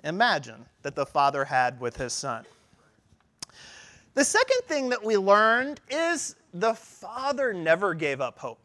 imagine 0.04 0.66
that 0.82 0.94
the 0.94 1.06
father 1.06 1.44
had 1.46 1.80
with 1.80 1.96
his 1.96 2.12
son. 2.12 2.44
The 4.18 4.24
second 4.24 4.62
thing 4.66 4.88
that 4.88 5.04
we 5.04 5.16
learned 5.16 5.80
is 5.88 6.34
the 6.52 6.74
father 6.74 7.52
never 7.52 7.94
gave 7.94 8.20
up 8.20 8.36
hope. 8.36 8.58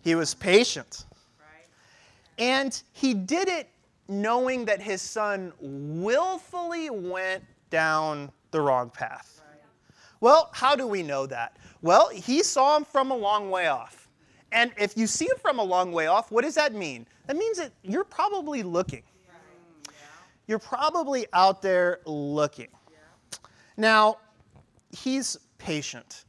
He 0.00 0.14
was 0.14 0.32
patient. 0.32 1.04
And 2.38 2.82
he 2.94 3.12
did 3.12 3.48
it 3.48 3.68
knowing 4.08 4.64
that 4.64 4.80
his 4.80 5.02
son 5.02 5.52
willfully 5.60 6.88
went 6.88 7.44
down 7.68 8.32
the 8.50 8.62
wrong 8.62 8.88
path. 8.88 9.42
Well, 10.22 10.48
how 10.54 10.74
do 10.74 10.86
we 10.86 11.02
know 11.02 11.26
that? 11.26 11.58
Well, 11.82 12.08
he 12.08 12.42
saw 12.42 12.78
him 12.78 12.86
from 12.86 13.10
a 13.10 13.14
long 13.14 13.50
way 13.50 13.66
off. 13.66 14.08
And 14.52 14.72
if 14.78 14.96
you 14.96 15.06
see 15.06 15.26
him 15.26 15.36
from 15.36 15.58
a 15.58 15.64
long 15.64 15.92
way 15.92 16.06
off, 16.06 16.32
what 16.32 16.44
does 16.44 16.54
that 16.54 16.72
mean? 16.72 17.06
That 17.26 17.36
means 17.36 17.58
that 17.58 17.72
you're 17.82 18.04
probably 18.04 18.62
looking. 18.62 19.02
You're 20.46 20.58
probably 20.58 21.26
out 21.34 21.60
there 21.60 22.00
looking. 22.06 22.68
Now, 23.76 24.16
he's 24.90 25.36
patient. 25.58 26.24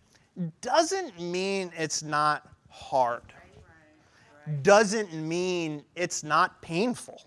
Doesn't 0.62 1.20
mean 1.20 1.72
it's 1.78 2.04
not 2.04 2.50
hard. 2.70 3.24
Doesn't 4.62 5.13
mean 5.13 5.84
it's 5.96 6.24
not 6.24 6.62
painful. 6.62 7.22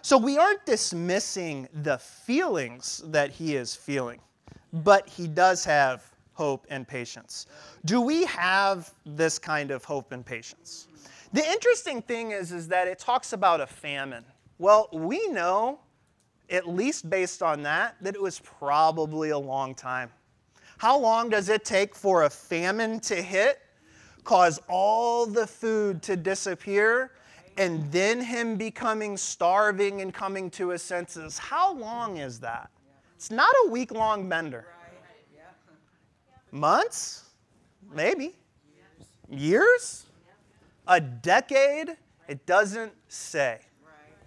So 0.00 0.18
we 0.18 0.36
aren't 0.36 0.66
dismissing 0.66 1.68
the 1.82 1.98
feelings 1.98 3.02
that 3.06 3.30
he 3.30 3.54
is 3.54 3.76
feeling, 3.76 4.20
but 4.72 5.08
he 5.08 5.28
does 5.28 5.64
have 5.64 6.04
hope 6.32 6.66
and 6.70 6.88
patience. 6.88 7.46
Do 7.84 8.00
we 8.00 8.24
have 8.24 8.92
this 9.06 9.38
kind 9.38 9.70
of 9.70 9.84
hope 9.84 10.10
and 10.10 10.26
patience? 10.26 10.88
The 11.32 11.46
interesting 11.46 12.02
thing 12.02 12.32
is, 12.32 12.50
is 12.50 12.66
that 12.68 12.88
it 12.88 12.98
talks 12.98 13.32
about 13.32 13.60
a 13.60 13.66
famine. 13.66 14.24
Well, 14.58 14.88
we 14.92 15.28
know, 15.28 15.78
at 16.50 16.68
least 16.68 17.08
based 17.08 17.42
on 17.42 17.62
that, 17.62 17.96
that 18.00 18.14
it 18.14 18.20
was 18.20 18.38
probably 18.40 19.30
a 19.30 19.38
long 19.38 19.74
time. 19.74 20.10
How 20.78 20.98
long 20.98 21.30
does 21.30 21.48
it 21.48 21.64
take 21.64 21.94
for 21.94 22.24
a 22.24 22.30
famine 22.30 23.00
to 23.00 23.14
hit, 23.14 23.60
cause 24.24 24.60
all 24.68 25.26
the 25.26 25.46
food 25.46 26.02
to 26.02 26.16
disappear, 26.16 27.12
and 27.56 27.90
then 27.92 28.20
him 28.20 28.56
becoming 28.56 29.16
starving 29.16 30.00
and 30.00 30.12
coming 30.12 30.50
to 30.50 30.70
his 30.70 30.82
senses. 30.82 31.38
How 31.38 31.74
long 31.74 32.16
is 32.16 32.40
that? 32.40 32.70
It's 33.16 33.30
not 33.30 33.54
a 33.66 33.70
week 33.70 33.92
long 33.92 34.28
bender. 34.28 34.66
Months? 36.50 37.30
Maybe. 37.94 38.34
Years? 39.30 40.06
A 40.86 41.00
decade? 41.00 41.96
It 42.28 42.44
doesn't 42.46 42.92
say. 43.08 43.60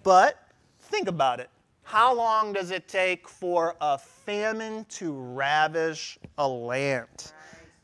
But 0.03 0.39
think 0.79 1.07
about 1.07 1.39
it. 1.39 1.49
How 1.85 2.15
long 2.15 2.51
does 2.51 2.71
it 2.71 2.87
take 2.87 3.29
for 3.29 3.75
a 3.79 3.99
famine 3.99 4.85
to 4.89 5.13
ravish 5.13 6.17
a 6.39 6.47
land? 6.47 7.31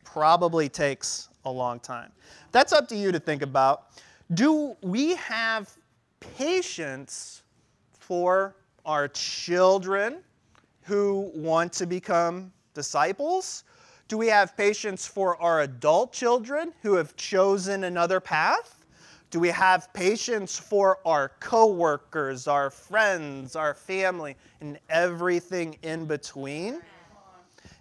Probably 0.04 0.68
takes 0.68 1.30
a 1.46 1.52
long 1.52 1.80
time. 1.80 2.12
That's 2.52 2.74
up 2.74 2.88
to 2.88 2.96
you 2.96 3.12
to 3.12 3.20
think 3.20 3.44
about. 3.44 3.90
Do 4.34 4.76
we 4.82 5.14
have 5.16 5.72
patience 6.20 7.44
for 8.00 8.56
our 8.88 9.08
children 9.08 10.24
who 10.82 11.32
want 11.36 11.72
to 11.74 11.86
become 11.86 12.52
disciples? 12.74 13.66
Do 14.08 14.18
we 14.18 14.28
have 14.28 14.58
patience 14.58 15.06
for 15.06 15.40
our 15.40 15.62
adult 15.62 16.12
children 16.12 16.74
who 16.82 16.96
have 16.96 17.16
chosen 17.16 17.84
another 17.84 18.20
path? 18.20 18.81
Do 19.32 19.40
we 19.40 19.48
have 19.48 19.92
patience 19.94 20.60
for 20.60 21.00
our 21.06 21.30
coworkers, 21.40 22.48
our 22.48 22.70
friends, 22.70 23.56
our 23.56 23.74
family, 23.74 24.36
and 24.60 24.78
everything 24.90 25.78
in 25.84 26.06
between? 26.06 26.82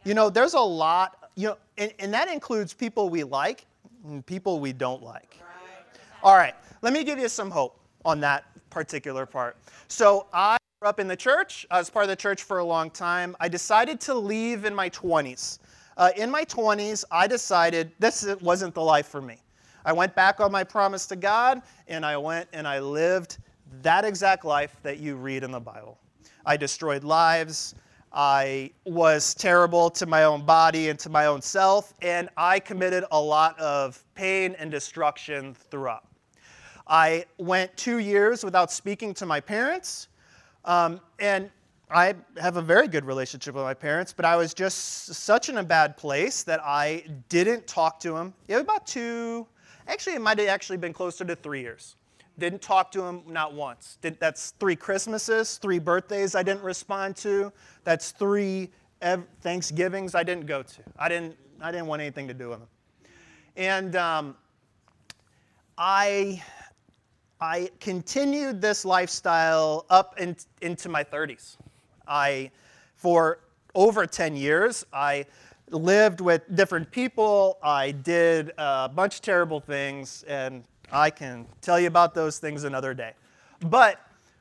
You 0.05 0.15
know, 0.15 0.31
there's 0.31 0.55
a 0.55 0.61
lot, 0.61 1.31
you 1.35 1.49
know, 1.49 1.59
and, 1.77 1.93
and 1.99 2.15
that 2.15 2.29
includes 2.29 2.73
people 2.73 3.11
we 3.11 3.25
like 3.25 3.67
and 4.05 4.25
people 4.25 4.61
we 4.61 4.73
don't 4.73 5.03
like. 5.03 5.39
All 6.23 6.37
right, 6.37 6.55
let 6.83 6.93
me 6.93 7.03
give 7.03 7.19
you 7.19 7.29
some 7.29 7.51
hope 7.51 7.81
on 8.05 8.21
that 8.21 8.45
particular 8.71 9.27
part. 9.27 9.57
So 9.89 10.29
I 10.33 10.57
grew 10.81 10.89
up 10.89 11.01
in 11.01 11.09
the 11.09 11.17
church. 11.17 11.67
I 11.69 11.81
was 11.81 11.91
part 11.91 12.05
of 12.05 12.11
the 12.11 12.17
church 12.17 12.45
for 12.45 12.59
a 12.59 12.65
long 12.65 12.91
time. 12.91 13.35
I 13.41 13.49
decided 13.49 14.01
to 14.03 14.15
leave 14.15 14.65
in 14.67 14.75
my 14.75 14.89
20s. 14.91 15.59
Uh, 15.97 16.11
in 16.17 16.31
my 16.31 16.45
20s, 16.45 17.05
I 17.11 17.27
decided 17.27 17.91
this 17.99 18.25
wasn't 18.41 18.73
the 18.75 18.83
life 18.83 19.09
for 19.09 19.21
me. 19.21 19.43
I 19.85 19.93
went 19.93 20.15
back 20.15 20.41
on 20.41 20.53
my 20.53 20.65
promise 20.65 21.07
to 21.07 21.17
God, 21.17 21.63
and 21.89 22.05
I 22.05 22.17
went 22.17 22.49
and 22.53 22.67
I 22.67 22.81
lived 22.81 23.39
that 23.83 24.05
exact 24.05 24.45
life 24.45 24.77
that 24.83 24.99
you 24.99 25.17
read 25.17 25.45
in 25.45 25.51
the 25.51 25.61
Bible. 25.61 25.99
I 26.45 26.57
destroyed 26.57 27.05
lives. 27.05 27.75
I 28.13 28.73
was 28.85 29.35
terrible 29.35 29.89
to 29.91 30.07
my 30.07 30.25
own 30.25 30.45
body 30.45 30.89
and 30.89 30.99
to 30.99 31.09
my 31.09 31.27
own 31.27 31.41
self, 31.41 31.95
and 32.03 32.29
I 32.37 32.59
committed 32.59 33.05
a 33.13 33.21
lot 33.21 33.59
of 33.61 34.03
pain 34.15 34.57
and 34.59 34.71
destruction 34.71 35.55
throughout. 35.55 36.07
I 36.89 37.25
went 37.39 37.77
two 37.77 37.99
years 37.99 38.45
without 38.45 38.73
speaking 38.73 39.15
to 39.15 39.27
my 39.27 39.39
parents, 39.39 40.09
um, 40.65 41.01
and 41.21 41.51
I 41.89 42.15
have 42.41 42.57
a 42.57 42.63
very 42.63 42.89
good 42.89 43.05
relationship 43.05 43.55
with 43.55 43.65
my 43.65 43.75
parents, 43.75 44.13
but 44.13 44.25
I 44.25 44.35
was 44.35 44.55
just 44.55 45.07
such 45.07 45.49
in 45.49 45.59
a 45.59 45.65
bad 45.65 45.97
place 45.97 46.43
that 46.45 46.61
I 46.65 47.05
didn't 47.29 47.67
talk 47.69 48.01
to 48.01 48.13
them. 48.13 48.35
It 48.49 48.55
was 48.55 48.63
about 48.63 48.87
two, 48.89 49.47
actually, 49.93 50.15
it 50.15 50.23
might 50.23 50.39
have 50.39 50.49
actually 50.49 50.77
been 50.79 50.93
closer 50.93 51.25
to 51.25 51.37
three 51.37 51.61
years. 51.61 51.97
Didn't 52.39 52.63
talk 52.63 52.91
to 52.93 53.03
him 53.03 53.23
not 53.27 53.53
once. 53.53 53.99
Did, 54.01 54.19
that's 54.19 54.53
three 54.53 54.77
Christmases, 54.77 55.59
three 55.59 55.79
birthdays 55.79 56.35
I 56.35 56.43
didn't 56.43 56.63
respond 56.63 57.17
to. 57.17 57.53
That's 57.85 58.13
three 58.13 58.71
ev- 59.03 59.27
Thanksgivings 59.43 60.15
I 60.15 60.23
didn't 60.23 60.47
go 60.47 60.63
to. 60.63 60.83
I 60.99 61.09
didn't, 61.09 61.37
I 61.61 61.71
didn't 61.71 61.87
want 61.87 62.01
anything 62.01 62.29
to 62.29 62.35
do 62.35 62.49
with 62.51 62.61
him. 62.61 62.69
And 63.57 63.97
um, 63.97 64.37
I, 65.77 66.43
I 67.41 67.71
continued 67.81 68.61
this 68.61 68.85
lifestyle 68.85 69.85
up 69.91 70.19
in, 70.19 70.37
into 70.63 70.89
my 70.89 71.05
30s. 71.05 71.57
I, 72.07 72.51
for 72.95 73.41
over 73.75 74.07
10 74.07 74.37
years, 74.37 74.87
I 74.93 75.27
lived 75.71 76.21
with 76.21 76.43
different 76.55 76.91
people. 76.91 77.59
I 77.63 77.93
did 77.93 78.53
a 78.59 78.89
bunch 78.89 79.17
of 79.17 79.23
terrible 79.23 79.61
things, 79.61 80.25
and 80.27 80.65
I 80.93 81.11
can 81.11 81.47
tell 81.61 81.79
you 81.79 81.87
about 81.87 82.15
those 82.15 82.39
things 82.39 82.65
another 82.65 82.95
day. 82.95 83.13
But 83.61 84.01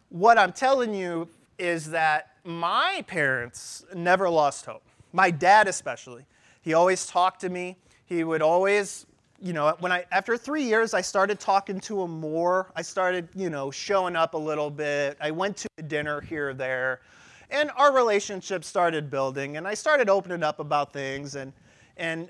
what 0.10 0.38
I'm 0.38 0.52
telling 0.52 0.94
you 0.94 1.28
is 1.58 1.90
that 1.92 2.32
my 2.44 3.04
parents 3.08 3.86
never 3.94 4.30
lost 4.30 4.66
hope. 4.66 4.84
My 5.14 5.30
dad, 5.30 5.68
especially. 5.68 6.26
He 6.62 6.74
always 6.74 7.06
talked 7.06 7.42
to 7.42 7.50
me. 7.50 7.78
He 8.06 8.24
would 8.24 8.42
always, 8.42 9.06
you 9.42 9.54
know, 9.54 9.76
when 9.80 9.92
I, 9.92 10.06
after 10.12 10.38
three 10.38 10.64
years, 10.64 10.94
I 10.94 11.02
started 11.02 11.40
talking 11.40 11.80
to 11.82 12.02
him 12.02 12.20
more. 12.20 12.72
I 12.76 12.82
started, 12.82 13.30
you 13.36 13.50
know, 13.50 13.72
showing 13.72 14.16
up 14.16 14.34
a 14.34 14.38
little 14.38 14.72
bit. 14.72 15.18
I 15.22 15.32
went 15.32 15.58
to 15.58 15.68
dinner 15.88 16.22
here 16.22 16.50
or 16.50 16.54
there. 16.54 17.02
And 17.50 17.72
our 17.76 17.94
relationship 17.94 18.64
started 18.64 19.10
building, 19.10 19.58
and 19.58 19.68
I 19.68 19.74
started 19.74 20.10
opening 20.10 20.44
up 20.44 20.60
about 20.60 20.94
things. 20.94 21.36
And, 21.36 21.52
and 21.98 22.30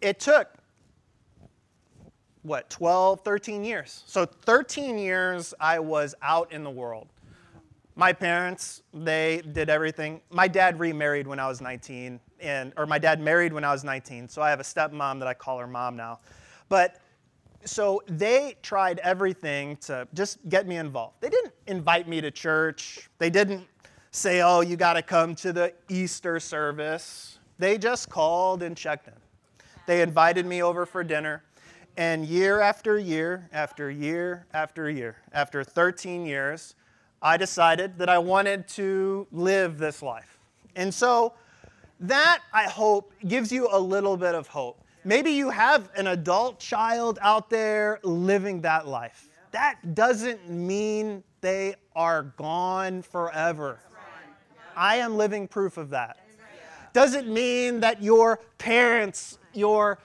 it 0.00 0.18
took 0.18 0.48
what, 2.42 2.70
12, 2.70 3.20
13 3.20 3.64
years. 3.64 4.04
So 4.06 4.24
13 4.24 4.98
years 4.98 5.52
I 5.60 5.78
was 5.78 6.14
out 6.22 6.52
in 6.52 6.62
the 6.64 6.70
world. 6.70 7.08
My 7.96 8.12
parents, 8.12 8.82
they 8.92 9.42
did 9.52 9.68
everything. 9.68 10.20
My 10.30 10.48
dad 10.48 10.78
remarried 10.78 11.26
when 11.26 11.40
I 11.40 11.48
was 11.48 11.60
19, 11.60 12.20
and, 12.40 12.72
or 12.76 12.86
my 12.86 12.98
dad 12.98 13.20
married 13.20 13.52
when 13.52 13.64
I 13.64 13.72
was 13.72 13.84
19, 13.84 14.28
so 14.28 14.42
I 14.42 14.50
have 14.50 14.60
a 14.60 14.64
stepmom 14.64 15.18
that 15.18 15.28
I 15.28 15.34
call 15.34 15.58
her 15.58 15.66
mom 15.66 15.96
now. 15.96 16.20
But 16.68 17.00
so 17.64 18.02
they 18.06 18.56
tried 18.62 19.00
everything 19.00 19.76
to 19.78 20.06
just 20.14 20.46
get 20.48 20.66
me 20.66 20.76
involved. 20.76 21.16
They 21.20 21.28
didn't 21.28 21.54
invite 21.66 22.06
me 22.06 22.20
to 22.20 22.30
church. 22.30 23.08
They 23.18 23.30
didn't 23.30 23.66
say, 24.16 24.40
oh, 24.40 24.62
you 24.62 24.76
got 24.76 24.94
to 24.94 25.02
come 25.02 25.34
to 25.36 25.52
the 25.52 25.74
Easter 25.88 26.40
service. 26.40 27.38
They 27.58 27.76
just 27.76 28.08
called 28.08 28.62
and 28.62 28.76
checked 28.76 29.08
in. 29.08 29.14
They 29.86 30.00
invited 30.00 30.46
me 30.46 30.62
over 30.62 30.86
for 30.86 31.04
dinner. 31.04 31.44
And 31.98 32.24
year 32.26 32.60
after 32.60 32.98
year, 32.98 33.48
after 33.52 33.90
year, 33.90 34.46
after 34.52 34.90
year, 34.90 35.16
after 35.32 35.62
13 35.62 36.26
years, 36.26 36.74
I 37.20 37.36
decided 37.36 37.98
that 37.98 38.08
I 38.08 38.18
wanted 38.18 38.68
to 38.68 39.26
live 39.32 39.78
this 39.78 40.02
life. 40.02 40.38
And 40.74 40.92
so 40.92 41.34
that, 42.00 42.40
I 42.52 42.64
hope, 42.64 43.12
gives 43.26 43.52
you 43.52 43.68
a 43.70 43.78
little 43.78 44.16
bit 44.16 44.34
of 44.34 44.48
hope. 44.48 44.82
Maybe 45.04 45.30
you 45.30 45.50
have 45.50 45.90
an 45.94 46.08
adult 46.08 46.58
child 46.58 47.18
out 47.22 47.48
there 47.48 48.00
living 48.02 48.62
that 48.62 48.86
life. 48.86 49.28
That 49.52 49.94
doesn't 49.94 50.50
mean 50.50 51.22
they 51.40 51.76
are 51.94 52.24
gone 52.36 53.02
forever. 53.02 53.80
I 54.76 54.96
am 54.96 55.16
living 55.16 55.48
proof 55.48 55.78
of 55.78 55.90
that. 55.90 56.18
Doesn't 56.92 57.28
mean 57.28 57.80
that 57.80 58.02
your 58.02 58.40
parents, 58.58 59.38
your 59.52 59.98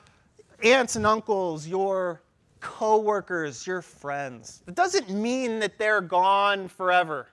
aunts 0.64 0.96
and 0.96 1.06
uncles, 1.06 1.68
your 1.68 2.22
coworkers, 2.60 3.66
your 3.66 3.82
friends. 3.82 4.62
It 4.68 4.76
doesn't 4.76 5.10
mean 5.10 5.60
that 5.60 5.78
they're 5.78 6.02
gone 6.02 6.68
forever. 6.68 7.28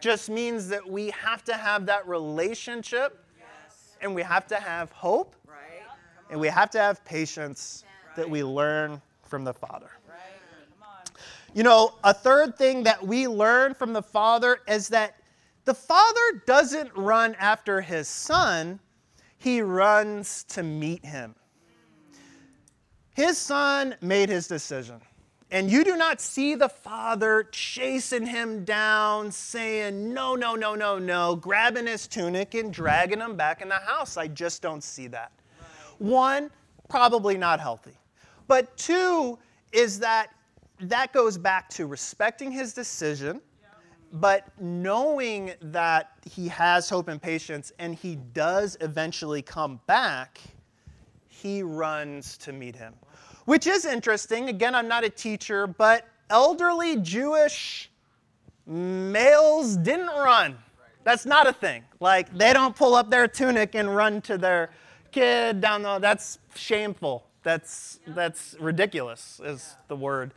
Just 0.00 0.28
means 0.28 0.68
that 0.68 0.88
we 0.88 1.10
have 1.10 1.44
to 1.44 1.54
have 1.54 1.86
that 1.86 2.06
relationship 2.08 3.24
yes. 3.38 3.96
and 4.00 4.14
we 4.14 4.22
have 4.22 4.46
to 4.48 4.56
have 4.56 4.90
hope 4.92 5.36
right. 5.46 5.56
and 6.30 6.40
we 6.40 6.48
have 6.48 6.70
to 6.70 6.78
have 6.78 7.04
patience 7.04 7.84
right. 7.84 8.16
that 8.16 8.28
we 8.28 8.42
learn 8.42 9.00
from 9.22 9.44
the 9.44 9.54
Father. 9.54 9.90
You 11.54 11.62
know, 11.62 11.94
a 12.02 12.14
third 12.14 12.56
thing 12.56 12.82
that 12.84 13.06
we 13.06 13.28
learn 13.28 13.74
from 13.74 13.92
the 13.92 14.02
Father 14.02 14.60
is 14.66 14.88
that 14.88 15.16
the 15.64 15.74
Father 15.74 16.42
doesn't 16.46 16.94
run 16.96 17.34
after 17.36 17.80
his 17.80 18.08
Son, 18.08 18.80
he 19.38 19.60
runs 19.60 20.44
to 20.44 20.62
meet 20.62 21.04
him. 21.04 21.34
His 23.14 23.36
son 23.36 23.94
made 24.00 24.28
his 24.28 24.48
decision. 24.48 25.00
And 25.50 25.70
you 25.70 25.84
do 25.84 25.96
not 25.96 26.20
see 26.20 26.54
the 26.54 26.68
father 26.68 27.48
chasing 27.52 28.24
him 28.24 28.64
down, 28.64 29.30
saying, 29.30 30.14
No, 30.14 30.34
no, 30.34 30.54
no, 30.54 30.74
no, 30.74 30.98
no, 30.98 31.36
grabbing 31.36 31.86
his 31.86 32.06
tunic 32.06 32.54
and 32.54 32.72
dragging 32.72 33.20
him 33.20 33.36
back 33.36 33.60
in 33.60 33.68
the 33.68 33.74
house. 33.74 34.16
I 34.16 34.28
just 34.28 34.62
don't 34.62 34.82
see 34.82 35.08
that. 35.08 35.30
One, 35.98 36.50
probably 36.88 37.36
not 37.36 37.60
healthy. 37.60 37.98
But 38.48 38.74
two, 38.78 39.38
is 39.72 39.98
that 39.98 40.28
that 40.80 41.12
goes 41.12 41.36
back 41.36 41.68
to 41.70 41.86
respecting 41.86 42.50
his 42.50 42.72
decision, 42.72 43.42
but 44.12 44.48
knowing 44.60 45.52
that 45.60 46.12
he 46.30 46.48
has 46.48 46.88
hope 46.88 47.08
and 47.08 47.20
patience 47.20 47.72
and 47.78 47.94
he 47.94 48.16
does 48.16 48.76
eventually 48.80 49.42
come 49.42 49.80
back 49.86 50.38
he 51.42 51.62
runs 51.62 52.36
to 52.38 52.52
meet 52.52 52.76
him. 52.76 52.94
Which 53.46 53.66
is 53.66 53.84
interesting. 53.84 54.48
Again, 54.48 54.74
I'm 54.74 54.86
not 54.86 55.02
a 55.02 55.10
teacher, 55.10 55.66
but 55.66 56.06
elderly 56.30 56.98
Jewish 56.98 57.90
males 58.64 59.76
didn't 59.76 60.06
run. 60.06 60.56
That's 61.02 61.26
not 61.26 61.48
a 61.48 61.52
thing. 61.52 61.82
Like, 61.98 62.32
they 62.36 62.52
don't 62.52 62.76
pull 62.76 62.94
up 62.94 63.10
their 63.10 63.26
tunic 63.26 63.74
and 63.74 63.94
run 63.94 64.22
to 64.22 64.38
their 64.38 64.70
kid 65.10 65.60
down 65.60 65.82
the. 65.82 65.98
That's 65.98 66.38
shameful. 66.54 67.26
That's, 67.42 67.98
that's 68.06 68.54
ridiculous, 68.60 69.40
is 69.44 69.74
the 69.88 69.96
word. 69.96 70.32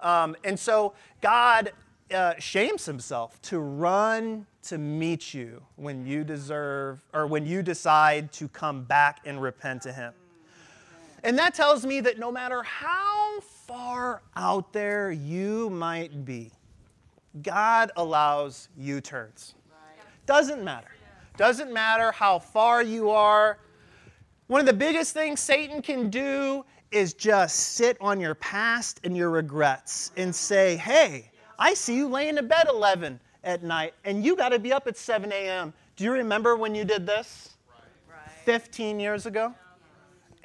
Um, 0.00 0.36
and 0.44 0.58
so 0.58 0.92
God 1.22 1.72
uh, 2.12 2.34
shames 2.38 2.86
himself 2.86 3.40
to 3.42 3.58
run 3.58 4.46
to 4.62 4.78
meet 4.78 5.32
you 5.32 5.62
when 5.76 6.06
you 6.06 6.24
deserve 6.24 7.00
or 7.12 7.26
when 7.26 7.46
you 7.46 7.62
decide 7.62 8.32
to 8.32 8.48
come 8.48 8.82
back 8.84 9.20
and 9.24 9.40
repent 9.40 9.82
to 9.82 9.92
him. 9.92 10.12
And 11.22 11.38
that 11.38 11.54
tells 11.54 11.84
me 11.84 12.00
that 12.00 12.18
no 12.18 12.32
matter 12.32 12.62
how 12.62 13.40
far 13.40 14.22
out 14.36 14.72
there 14.72 15.12
you 15.12 15.70
might 15.70 16.24
be, 16.24 16.50
God 17.42 17.90
allows 17.96 18.68
U 18.76 19.00
turns. 19.00 19.54
Doesn't 20.26 20.64
matter. 20.64 20.88
Doesn't 21.36 21.72
matter 21.72 22.12
how 22.12 22.38
far 22.38 22.82
you 22.82 23.10
are. 23.10 23.58
One 24.48 24.60
of 24.60 24.66
the 24.66 24.72
biggest 24.72 25.14
things 25.14 25.40
Satan 25.40 25.80
can 25.80 26.10
do 26.10 26.64
is 26.90 27.14
just 27.14 27.56
sit 27.56 27.96
on 28.00 28.20
your 28.20 28.34
past 28.34 29.00
and 29.04 29.16
your 29.16 29.30
regrets 29.30 30.10
and 30.16 30.34
say, 30.34 30.76
hey, 30.76 31.29
I 31.60 31.74
see 31.74 31.94
you 31.94 32.08
laying 32.08 32.38
in 32.38 32.48
bed 32.48 32.66
11 32.68 33.20
at 33.44 33.62
night 33.62 33.94
and 34.04 34.24
you 34.24 34.34
got 34.34 34.48
to 34.48 34.58
be 34.58 34.72
up 34.72 34.88
at 34.88 34.96
7 34.96 35.30
a.m. 35.30 35.72
Do 35.94 36.02
you 36.02 36.10
remember 36.10 36.56
when 36.56 36.74
you 36.74 36.84
did 36.84 37.06
this? 37.06 37.50
Right. 38.08 38.30
15 38.44 38.98
years 38.98 39.26
ago? 39.26 39.54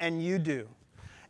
and 0.00 0.22
you 0.22 0.38
do. 0.38 0.68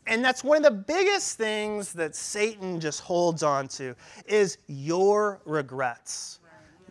And 0.06 0.24
that's 0.24 0.44
one 0.44 0.58
of 0.58 0.62
the 0.62 0.70
biggest 0.70 1.36
things 1.36 1.92
that 1.94 2.14
Satan 2.14 2.78
just 2.78 3.00
holds 3.00 3.42
on 3.42 3.66
to 3.68 3.94
is 4.26 4.58
your 4.68 5.40
regrets. 5.44 6.38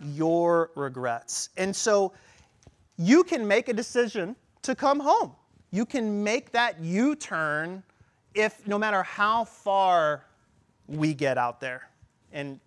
Your 0.01 0.71
regrets. 0.75 1.49
And 1.55 1.73
so 1.73 2.11
you 2.97 3.23
can 3.23 3.47
make 3.47 3.69
a 3.69 3.73
decision 3.73 4.35
to 4.63 4.75
come 4.75 4.99
home. 4.99 5.31
You 5.71 5.85
can 5.85 6.23
make 6.23 6.51
that 6.51 6.79
U 6.81 7.15
turn 7.15 7.83
if 8.33 8.67
no 8.67 8.77
matter 8.77 9.01
how 9.01 9.45
far 9.45 10.25
we 10.87 11.13
get 11.13 11.37
out 11.37 11.61
there. 11.61 11.89
And 12.33 12.59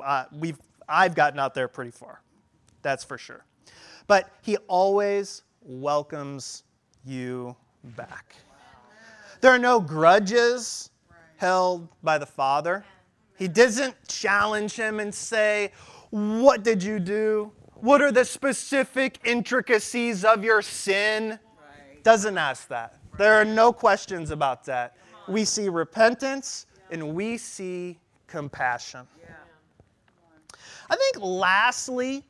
uh, 0.00 0.24
we've, 0.32 0.58
I've 0.88 1.14
gotten 1.14 1.38
out 1.38 1.54
there 1.54 1.68
pretty 1.68 1.90
far. 1.90 2.22
That's 2.82 3.04
for 3.04 3.18
sure. 3.18 3.44
But 4.06 4.30
he 4.42 4.56
always 4.68 5.42
welcomes 5.62 6.64
you 7.04 7.56
back. 7.96 8.36
There 9.40 9.50
are 9.50 9.58
no 9.58 9.80
grudges 9.80 10.90
held 11.36 11.88
by 12.02 12.18
the 12.18 12.26
Father. 12.26 12.84
He 13.36 13.48
doesn't 13.48 13.96
challenge 14.06 14.74
him 14.74 15.00
and 15.00 15.12
say, 15.12 15.72
What 16.10 16.62
did 16.62 16.82
you 16.82 17.00
do? 17.00 17.50
What 17.74 18.00
are 18.00 18.12
the 18.12 18.24
specific 18.24 19.18
intricacies 19.24 20.24
of 20.24 20.44
your 20.44 20.62
sin? 20.62 21.40
Doesn't 22.04 22.38
ask 22.38 22.68
that. 22.68 22.98
There 23.18 23.34
are 23.34 23.44
no 23.44 23.72
questions 23.72 24.30
about 24.30 24.64
that. 24.66 24.96
We 25.26 25.44
see 25.44 25.68
repentance 25.68 26.66
and 26.90 27.14
we 27.14 27.36
see 27.38 27.98
compassion. 28.32 29.06
I 30.88 30.96
think 30.96 31.22
lastly, 31.22 32.24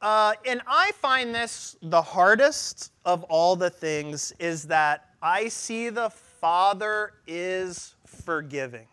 uh, 0.00 0.32
and 0.46 0.62
I 0.66 0.92
find 0.92 1.34
this 1.34 1.76
the 1.82 2.00
hardest 2.00 2.90
of 3.04 3.22
all 3.24 3.54
the 3.54 3.68
things, 3.68 4.32
is 4.38 4.64
that 4.64 5.10
I 5.20 5.48
see 5.48 5.90
the 5.90 6.08
Father 6.08 7.12
is 7.26 7.94
forgiving. 8.06 8.86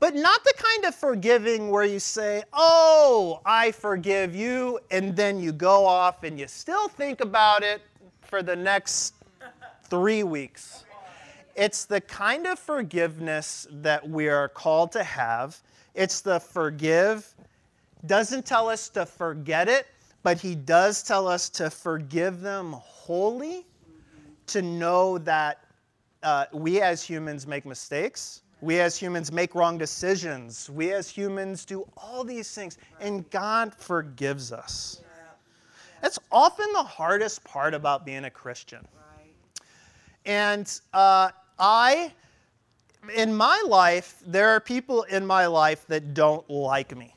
But 0.00 0.16
not 0.16 0.42
the 0.42 0.54
kind 0.56 0.84
of 0.84 0.94
forgiving 0.94 1.70
where 1.70 1.84
you 1.84 2.00
say, 2.00 2.42
Oh, 2.52 3.40
I 3.46 3.70
forgive 3.70 4.34
you, 4.34 4.80
and 4.90 5.14
then 5.14 5.38
you 5.38 5.52
go 5.52 5.86
off 5.86 6.24
and 6.24 6.38
you 6.38 6.48
still 6.48 6.88
think 6.88 7.20
about 7.20 7.62
it 7.62 7.80
for 8.22 8.42
the 8.42 8.56
next 8.56 9.14
three 9.88 10.24
weeks. 10.24 10.84
It's 11.58 11.86
the 11.86 12.00
kind 12.00 12.46
of 12.46 12.56
forgiveness 12.56 13.66
that 13.68 14.08
we 14.08 14.28
are 14.28 14.48
called 14.48 14.92
to 14.92 15.02
have. 15.02 15.60
It's 15.92 16.20
the 16.20 16.38
forgive, 16.38 17.34
doesn't 18.06 18.46
tell 18.46 18.68
us 18.68 18.88
to 18.90 19.04
forget 19.04 19.68
it, 19.68 19.88
but 20.22 20.38
he 20.38 20.54
does 20.54 21.02
tell 21.02 21.26
us 21.26 21.48
to 21.50 21.68
forgive 21.68 22.42
them 22.42 22.74
wholly, 22.74 23.66
to 24.46 24.62
know 24.62 25.18
that 25.18 25.64
uh, 26.22 26.44
we 26.52 26.80
as 26.80 27.02
humans 27.02 27.44
make 27.44 27.66
mistakes. 27.66 28.42
We 28.60 28.78
as 28.78 28.96
humans 28.96 29.32
make 29.32 29.56
wrong 29.56 29.78
decisions. 29.78 30.70
We 30.70 30.92
as 30.92 31.08
humans 31.08 31.64
do 31.64 31.88
all 31.96 32.22
these 32.22 32.54
things, 32.54 32.78
and 33.00 33.28
God 33.30 33.74
forgives 33.74 34.52
us. 34.52 35.02
That's 36.02 36.20
often 36.30 36.72
the 36.72 36.84
hardest 36.84 37.42
part 37.42 37.74
about 37.74 38.06
being 38.06 38.26
a 38.26 38.30
Christian. 38.30 38.86
And 40.24 40.70
uh, 40.92 41.30
I, 41.58 42.12
in 43.14 43.34
my 43.34 43.62
life, 43.66 44.22
there 44.26 44.48
are 44.50 44.60
people 44.60 45.02
in 45.04 45.26
my 45.26 45.46
life 45.46 45.86
that 45.88 46.14
don't 46.14 46.48
like 46.48 46.96
me. 46.96 47.14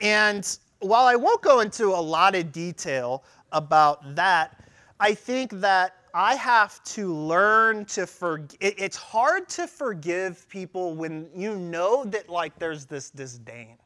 And 0.00 0.58
while 0.80 1.04
I 1.04 1.16
won't 1.16 1.42
go 1.42 1.60
into 1.60 1.86
a 1.88 2.00
lot 2.00 2.34
of 2.34 2.52
detail 2.52 3.24
about 3.52 4.14
that, 4.14 4.64
I 4.98 5.14
think 5.14 5.52
that 5.60 5.96
I 6.14 6.34
have 6.34 6.82
to 6.84 7.14
learn 7.14 7.84
to 7.86 8.06
forgive. 8.06 8.58
It's 8.60 8.96
hard 8.96 9.48
to 9.50 9.66
forgive 9.66 10.46
people 10.48 10.94
when 10.94 11.28
you 11.34 11.56
know 11.56 12.04
that, 12.04 12.28
like, 12.28 12.58
there's 12.58 12.84
this 12.84 13.10
disdain, 13.10 13.78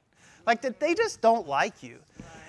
like, 0.47 0.61
that 0.63 0.81
they 0.81 0.95
just 0.95 1.21
don't 1.21 1.47
like 1.47 1.83
you. 1.83 1.99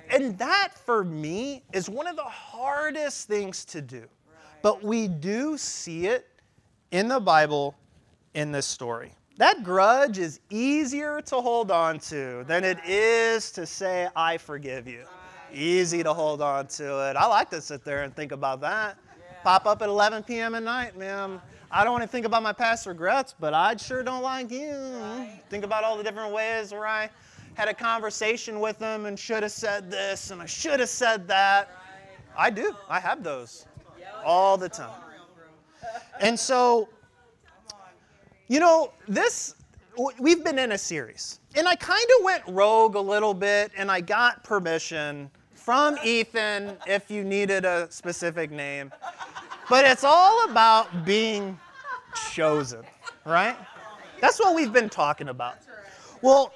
And 0.10 0.38
that, 0.38 0.74
for 0.74 1.04
me, 1.04 1.64
is 1.74 1.90
one 1.90 2.08
of 2.08 2.16
the 2.16 2.24
hardest 2.24 3.28
things 3.28 3.66
to 3.66 3.82
do. 3.82 4.06
But 4.62 4.84
we 4.84 5.08
do 5.08 5.58
see 5.58 6.08
it 6.08 6.28
in 6.92 7.08
the 7.08 7.20
Bible 7.20 7.76
in 8.34 8.52
this 8.52 8.66
story. 8.66 9.14
That 9.38 9.64
grudge 9.64 10.18
is 10.18 10.40
easier 10.50 11.22
to 11.22 11.36
hold 11.36 11.70
on 11.70 12.00
to 12.00 12.44
than 12.48 12.64
it 12.64 12.80
is 12.86 13.52
to 13.52 13.66
say, 13.66 14.08
I 14.16 14.38
forgive 14.38 14.88
you. 14.88 15.06
Easy 15.54 16.02
to 16.04 16.14
hold 16.14 16.42
on 16.42 16.68
to 16.68 17.10
it. 17.10 17.16
I 17.16 17.28
like 17.28 17.50
to 17.52 17.62
sit 17.62 17.84
there 17.84 18.04
and 18.04 18.16
think 18.16 18.32
about 18.32 18.62
that. 18.62 18.98
Pop 19.44 19.66
up 19.66 19.82
at 19.82 19.90
11 19.90 20.24
p.m. 20.24 20.56
at 20.56 20.64
night, 20.64 20.98
man. 20.98 21.40
I 21.70 21.84
don't 21.84 21.94
want 21.94 22.04
to 22.04 22.08
think 22.08 22.26
about 22.26 22.44
my 22.44 22.54
past 22.54 22.86
regrets, 22.86 23.36
but 23.40 23.54
I 23.54 23.76
sure 23.76 24.02
don't 24.02 24.24
like 24.24 24.50
you. 24.52 25.28
Think 25.50 25.64
about 25.64 25.84
all 25.84 25.98
the 25.98 26.04
different 26.04 26.34
ways 26.34 26.72
where 26.72 26.88
I 26.88 27.10
had 27.54 27.68
a 27.68 27.74
conversation 27.74 28.60
with 28.60 28.80
them 28.80 29.06
and 29.06 29.18
should 29.18 29.44
have 29.44 29.52
said 29.52 29.92
this 29.92 30.32
and 30.32 30.42
I 30.42 30.46
should 30.46 30.80
have 30.80 30.90
said 30.90 31.28
that. 31.28 31.70
I 32.38 32.50
do. 32.50 32.76
I 32.90 33.00
have 33.00 33.24
those 33.24 33.66
all 34.26 34.58
the 34.58 34.70
time. 34.70 35.07
And 36.20 36.40
so, 36.40 36.90
you 38.48 38.60
know, 38.60 38.92
this, 39.08 39.56
we've 40.20 40.44
been 40.44 40.60
in 40.60 40.72
a 40.72 40.78
series. 40.78 41.40
And 41.56 41.68
I 41.68 41.76
kind 41.76 42.08
of 42.20 42.26
went 42.26 42.44
rogue 42.48 42.96
a 42.96 43.02
little 43.02 43.34
bit 43.34 43.72
and 43.78 43.92
I 43.92 44.02
got 44.02 44.44
permission 44.44 45.30
from 45.54 45.98
Ethan 46.04 46.78
if 46.88 47.12
you 47.12 47.24
needed 47.24 47.66
a 47.66 47.92
specific 47.92 48.52
name. 48.52 48.92
But 49.70 49.86
it's 49.86 50.04
all 50.04 50.50
about 50.50 51.06
being 51.06 51.60
chosen, 52.32 52.84
right? 53.26 53.58
That's 54.22 54.40
what 54.40 54.56
we've 54.56 54.72
been 54.72 54.90
talking 54.90 55.30
about. 55.30 55.58
Well, 56.22 56.54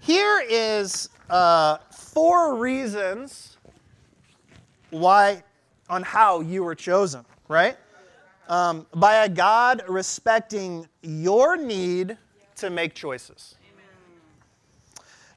here 0.00 0.42
is 0.48 1.10
uh, 1.30 1.78
four 1.90 2.56
reasons 2.56 3.58
why, 4.90 5.42
on 5.88 6.02
how 6.02 6.40
you 6.40 6.64
were 6.64 6.74
chosen, 6.74 7.24
right? 7.48 7.76
Um, 8.48 8.86
by 8.94 9.24
a 9.24 9.28
God 9.28 9.82
respecting 9.88 10.88
your 11.02 11.56
need 11.56 12.16
to 12.56 12.70
make 12.70 12.94
choices. 12.94 13.56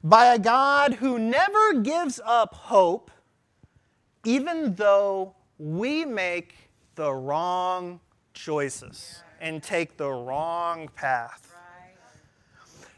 By 0.04 0.26
a 0.34 0.38
God 0.38 0.94
who 0.94 1.18
never 1.18 1.74
gives 1.74 2.20
up 2.24 2.54
hope, 2.54 3.10
even 4.24 4.74
though 4.74 5.34
we 5.58 6.04
make 6.04 6.54
the 6.94 7.12
wrong 7.12 8.00
choices 8.32 9.22
and 9.40 9.62
take 9.62 9.96
the 9.96 10.08
wrong 10.08 10.88
path. 10.94 11.52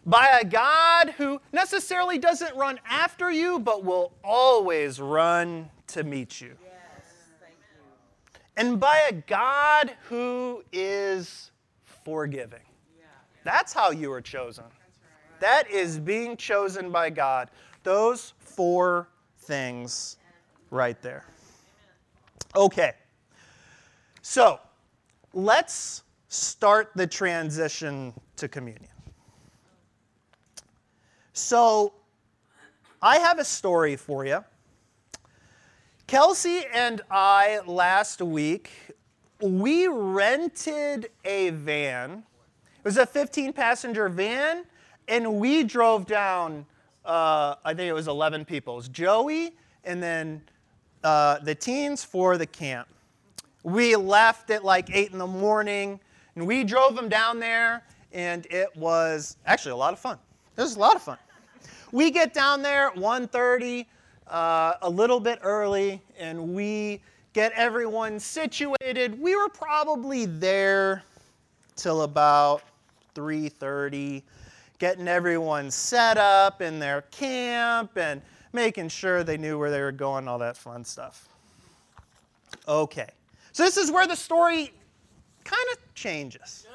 By 0.05 0.41
a 0.41 0.45
God 0.45 1.11
who 1.19 1.41
necessarily 1.53 2.19
doesn't 2.19 2.57
run 2.57 2.81
after 2.89 3.31
you, 3.31 3.59
but 3.59 3.85
will 3.85 4.13
always 4.25 5.01
run 5.01 5.71
to 5.89 6.05
meet 6.05 6.41
you 6.41 6.57
and 8.61 8.79
by 8.79 9.01
a 9.09 9.15
God 9.15 9.97
who 10.11 10.63
is 10.71 11.51
forgiving. 12.05 12.61
That's 13.43 13.73
how 13.73 13.91
you 13.91 14.13
are 14.13 14.21
chosen. 14.21 14.65
That 15.39 15.71
is 15.71 15.99
being 15.99 16.37
chosen 16.37 16.91
by 16.91 17.09
God. 17.09 17.51
Those 17.85 18.35
four 18.39 19.09
things 19.39 20.19
right 20.71 21.01
there. 21.01 21.25
Okay. 22.55 22.93
So, 24.21 24.61
let's 25.33 26.03
start 26.29 26.91
the 26.95 27.07
transition 27.07 28.13
to 28.37 28.47
communion. 28.47 28.93
So, 31.33 31.95
I 33.01 33.17
have 33.21 33.39
a 33.39 33.45
story 33.45 33.97
for 33.97 34.27
you. 34.27 34.45
Kelsey 36.11 36.65
and 36.75 37.03
I 37.09 37.61
last 37.69 38.21
week, 38.21 38.73
we 39.41 39.87
rented 39.87 41.09
a 41.25 41.51
van. 41.51 42.25
It 42.79 42.85
was 42.85 42.97
a 42.97 43.07
15 43.07 43.53
passenger 43.53 44.09
van, 44.09 44.65
and 45.07 45.35
we 45.35 45.63
drove 45.63 46.07
down, 46.07 46.67
uh, 47.05 47.55
I 47.65 47.75
think 47.75 47.89
it 47.89 47.93
was 47.93 48.09
11 48.09 48.45
people. 48.45 48.75
It 48.75 48.79
was 48.79 48.89
Joey 48.89 49.55
and 49.85 50.03
then 50.03 50.43
uh, 51.05 51.39
the 51.45 51.55
teens 51.55 52.03
for 52.03 52.37
the 52.37 52.47
camp. 52.47 52.89
We 53.63 53.95
left 53.95 54.51
at 54.51 54.65
like 54.65 54.91
8 54.93 55.13
in 55.13 55.19
the 55.19 55.29
morning, 55.29 56.01
and 56.35 56.45
we 56.45 56.65
drove 56.65 56.97
them 56.97 57.09
down 57.09 57.39
there, 57.39 57.85
and 58.11 58.49
it 58.51 58.77
was 58.77 59.37
actually 59.47 59.73
a 59.73 59.77
lot 59.77 59.93
of 59.93 60.01
fun. 60.01 60.19
It 60.57 60.61
was 60.61 60.75
a 60.75 60.81
lot 60.81 60.97
of 60.97 61.03
fun. 61.03 61.19
We 61.93 62.11
get 62.11 62.35
down 62.35 62.63
there 62.63 62.89
at 62.89 62.97
1.30 62.97 63.87
uh, 64.31 64.75
a 64.83 64.89
little 64.89 65.21
bit 65.21 65.41
early 65.43 66.01
and 66.19 66.55
we 66.55 67.01
get 67.33 67.53
everyone 67.53 68.19
situated. 68.19 69.21
We 69.21 69.37
were 69.37 69.49
probably 69.49 70.27
there 70.27 71.03
till 71.77 72.03
about 72.03 72.63
3:30, 73.15 74.23
getting 74.79 75.09
everyone 75.09 75.71
set 75.71 76.17
up 76.17 76.63
in 76.63 76.79
their 76.79 77.03
camp 77.03 77.97
and 77.97 78.23
making 78.53 78.89
sure 78.89 79.23
they 79.23 79.37
knew 79.37 79.59
where 79.59 79.71
they 79.71 79.81
were 79.81 79.93
going, 79.93 80.27
all 80.27 80.39
that 80.39 80.57
fun 80.57 80.85
stuff. 80.85 81.29
Okay. 82.67 83.09
So 83.53 83.65
this 83.65 83.77
is 83.77 83.91
where 83.91 84.07
the 84.07 84.17
story 84.17 84.73
kind 85.45 85.67
of 85.73 85.95
changes. 85.95 86.67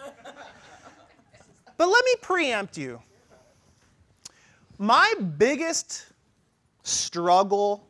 but 1.77 1.87
let 1.87 2.05
me 2.05 2.15
preempt 2.21 2.77
you. 2.77 3.01
My 4.77 5.13
biggest 5.37 6.07
struggle 6.85 7.87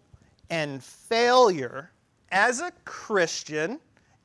and 0.49 0.83
failure 0.83 1.91
as 2.31 2.61
a 2.61 2.71
Christian 2.85 3.79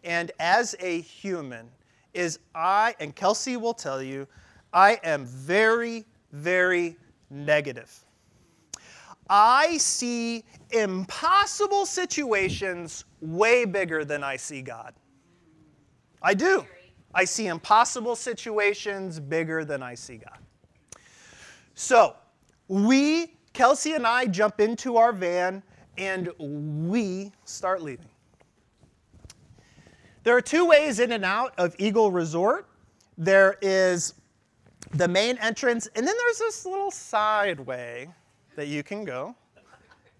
and 0.04 0.32
as 0.38 0.74
a 0.80 1.00
human 1.00 1.68
is 2.14 2.38
I, 2.54 2.94
and 3.00 3.14
Kelsey 3.14 3.56
will 3.56 3.74
tell 3.74 4.02
you, 4.02 4.26
I 4.72 5.00
am 5.04 5.26
very, 5.26 6.06
very 6.32 6.96
negative. 7.30 7.92
I 9.28 9.76
see 9.76 10.44
impossible 10.70 11.86
situations 11.86 13.04
way 13.20 13.64
bigger 13.64 14.04
than 14.04 14.24
I 14.24 14.36
see 14.36 14.62
God. 14.62 14.94
I 16.22 16.34
do. 16.34 16.64
I 17.14 17.24
see 17.24 17.46
impossible 17.46 18.16
situations 18.16 19.18
bigger 19.18 19.64
than 19.64 19.82
I 19.82 19.94
see 19.94 20.16
God. 20.16 20.38
So 21.74 22.14
we, 22.68 23.34
Kelsey 23.52 23.92
and 23.94 24.06
I, 24.06 24.26
jump 24.26 24.60
into 24.60 24.96
our 24.96 25.12
van 25.12 25.62
and 25.98 26.30
we 26.38 27.32
start 27.44 27.82
leaving. 27.82 28.08
There 30.22 30.36
are 30.36 30.40
two 30.40 30.66
ways 30.66 31.00
in 31.00 31.12
and 31.12 31.24
out 31.24 31.54
of 31.58 31.74
Eagle 31.78 32.10
Resort. 32.10 32.66
There 33.16 33.56
is 33.62 34.14
the 34.92 35.08
main 35.08 35.38
entrance, 35.38 35.88
and 35.94 36.06
then 36.06 36.14
there's 36.16 36.38
this 36.38 36.66
little 36.66 36.90
side 36.90 37.60
way 37.60 38.08
that 38.56 38.68
you 38.68 38.82
can 38.82 39.04
go. 39.04 39.34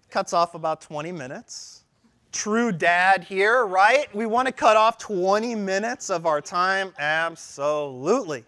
Cuts 0.09 0.33
off 0.33 0.55
about 0.55 0.81
20 0.81 1.11
minutes. 1.11 1.83
True 2.31 2.71
dad 2.71 3.23
here, 3.23 3.65
right? 3.65 4.13
We 4.15 4.25
want 4.25 4.47
to 4.47 4.51
cut 4.51 4.77
off 4.77 4.97
20 4.97 5.55
minutes 5.55 6.09
of 6.09 6.25
our 6.25 6.41
time? 6.41 6.93
Absolutely. 6.97 8.45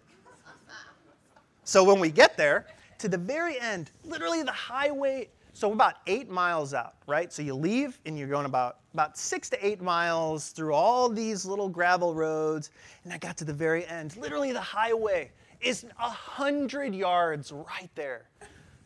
So 1.66 1.84
when 1.84 2.00
we 2.00 2.10
get 2.10 2.38
there, 2.38 2.66
to 3.04 3.10
the 3.10 3.18
very 3.18 3.60
end, 3.60 3.92
literally 4.06 4.44
the 4.44 4.52
highway, 4.54 5.28
so 5.52 5.74
about 5.74 5.96
eight 6.08 6.30
miles 6.30 6.74
out, 6.74 6.96
right? 7.06 7.34
So 7.34 7.42
you 7.42 7.54
leave 7.54 8.00
and 8.06 8.18
you're 8.18 8.30
going 8.30 8.46
about, 8.46 8.78
about 8.94 9.18
six 9.18 9.50
to 9.50 9.66
eight 9.66 9.82
miles 9.82 10.52
through 10.52 10.74
all 10.74 11.10
these 11.10 11.46
little 11.46 11.68
gravel 11.68 12.16
roads. 12.16 12.72
And 13.04 13.12
I 13.12 13.18
got 13.18 13.36
to 13.40 13.44
the 13.44 13.52
very 13.52 13.86
end, 13.88 14.16
literally 14.16 14.54
the 14.54 14.62
highway 14.62 15.32
is 15.60 15.84
a 16.00 16.10
hundred 16.10 16.96
yards 16.96 17.52
right 17.52 17.90
there. 17.94 18.30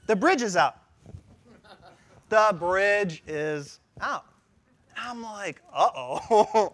The 0.08 0.16
bridge 0.16 0.42
is 0.42 0.58
out. 0.58 0.78
The 2.30 2.56
bridge 2.58 3.22
is 3.28 3.82
out. 4.02 4.26
I'm 4.98 5.22
like, 5.22 5.62
uh 5.72 5.90
oh. 5.96 6.74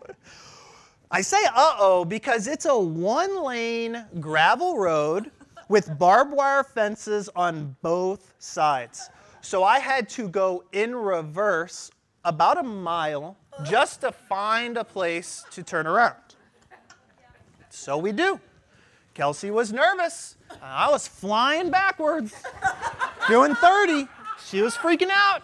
I 1.12 1.20
say 1.20 1.44
uh 1.54 1.76
oh 1.78 2.06
because 2.06 2.48
it's 2.48 2.64
a 2.64 2.78
one 2.78 3.44
lane 3.44 4.06
gravel 4.22 4.78
road 4.78 5.30
with 5.74 5.98
barbed 5.98 6.32
wire 6.32 6.64
fences 6.64 7.32
on 7.36 7.76
both 7.82 8.36
sides. 8.38 9.10
So 9.42 9.64
I 9.64 9.80
had 9.80 10.08
to 10.10 10.28
go 10.28 10.66
in 10.72 10.96
reverse 10.96 11.90
about 12.24 12.60
a 12.60 12.64
mile 12.64 13.36
just 13.64 14.02
to 14.02 14.12
find 14.12 14.78
a 14.78 14.84
place 14.84 15.44
to 15.50 15.64
turn 15.64 15.88
around. 15.88 16.36
So 17.72 17.98
we 17.98 18.12
do. 18.12 18.40
Kelsey 19.16 19.50
was 19.50 19.74
nervous. 19.74 20.38
I 20.62 20.92
was 20.92 21.08
flying 21.08 21.72
backwards, 21.72 22.36
doing 23.28 23.56
30. 23.56 24.08
She 24.46 24.62
was 24.62 24.76
freaking 24.76 25.10
out. 25.10 25.42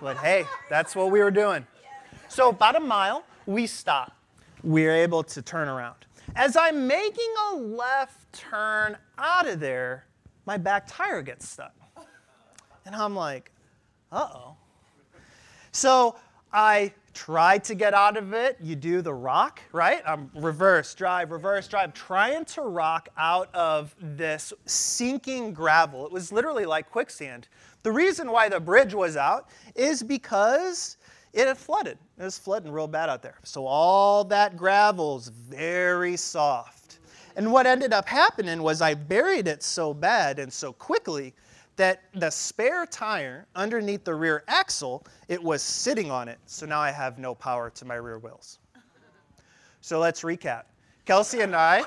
But 0.00 0.16
hey, 0.18 0.44
that's 0.70 0.94
what 0.94 1.10
we 1.10 1.18
were 1.18 1.32
doing. 1.32 1.66
So, 2.28 2.50
about 2.50 2.76
a 2.76 2.80
mile, 2.80 3.24
we 3.46 3.66
stop. 3.66 4.16
We're 4.62 4.94
able 4.94 5.24
to 5.24 5.42
turn 5.42 5.68
around. 5.68 6.06
As 6.34 6.56
I'm 6.56 6.86
making 6.86 7.32
a 7.50 7.56
left 7.56 8.32
turn 8.32 8.96
out 9.18 9.46
of 9.46 9.60
there, 9.60 10.06
my 10.46 10.56
back 10.56 10.84
tire 10.86 11.20
gets 11.20 11.46
stuck. 11.48 11.74
And 12.86 12.94
I'm 12.94 13.14
like, 13.14 13.52
uh 14.10 14.28
oh. 14.34 14.56
So 15.72 16.16
I 16.52 16.92
try 17.12 17.58
to 17.58 17.74
get 17.74 17.92
out 17.92 18.16
of 18.16 18.32
it. 18.32 18.56
You 18.62 18.76
do 18.76 19.02
the 19.02 19.12
rock, 19.12 19.60
right? 19.72 20.02
I'm 20.06 20.30
reverse, 20.34 20.94
drive, 20.94 21.30
reverse, 21.30 21.68
drive, 21.68 21.92
trying 21.92 22.46
to 22.46 22.62
rock 22.62 23.10
out 23.18 23.54
of 23.54 23.94
this 24.00 24.54
sinking 24.64 25.52
gravel. 25.52 26.06
It 26.06 26.12
was 26.12 26.32
literally 26.32 26.64
like 26.64 26.90
quicksand. 26.90 27.48
The 27.82 27.92
reason 27.92 28.30
why 28.30 28.48
the 28.48 28.60
bridge 28.60 28.94
was 28.94 29.16
out 29.16 29.50
is 29.74 30.02
because 30.02 30.96
it 31.32 31.46
had 31.46 31.56
flooded. 31.56 31.98
It 32.18 32.22
was 32.22 32.38
flooding 32.38 32.70
real 32.70 32.86
bad 32.86 33.08
out 33.08 33.22
there. 33.22 33.36
So 33.42 33.66
all 33.66 34.24
that 34.24 34.56
gravel's 34.56 35.28
very 35.28 36.16
soft. 36.16 36.98
And 37.36 37.50
what 37.50 37.66
ended 37.66 37.92
up 37.92 38.06
happening 38.06 38.62
was 38.62 38.82
I 38.82 38.94
buried 38.94 39.48
it 39.48 39.62
so 39.62 39.94
bad 39.94 40.38
and 40.38 40.52
so 40.52 40.72
quickly 40.74 41.34
that 41.76 42.02
the 42.14 42.30
spare 42.30 42.84
tire 42.84 43.46
underneath 43.56 44.04
the 44.04 44.14
rear 44.14 44.44
axle, 44.46 45.06
it 45.28 45.42
was 45.42 45.62
sitting 45.62 46.10
on 46.10 46.28
it. 46.28 46.38
So 46.44 46.66
now 46.66 46.80
I 46.80 46.90
have 46.90 47.18
no 47.18 47.34
power 47.34 47.70
to 47.70 47.84
my 47.86 47.94
rear 47.94 48.18
wheels. 48.18 48.58
So 49.80 49.98
let's 49.98 50.20
recap. 50.22 50.64
Kelsey 51.06 51.40
and 51.40 51.56
I 51.56 51.82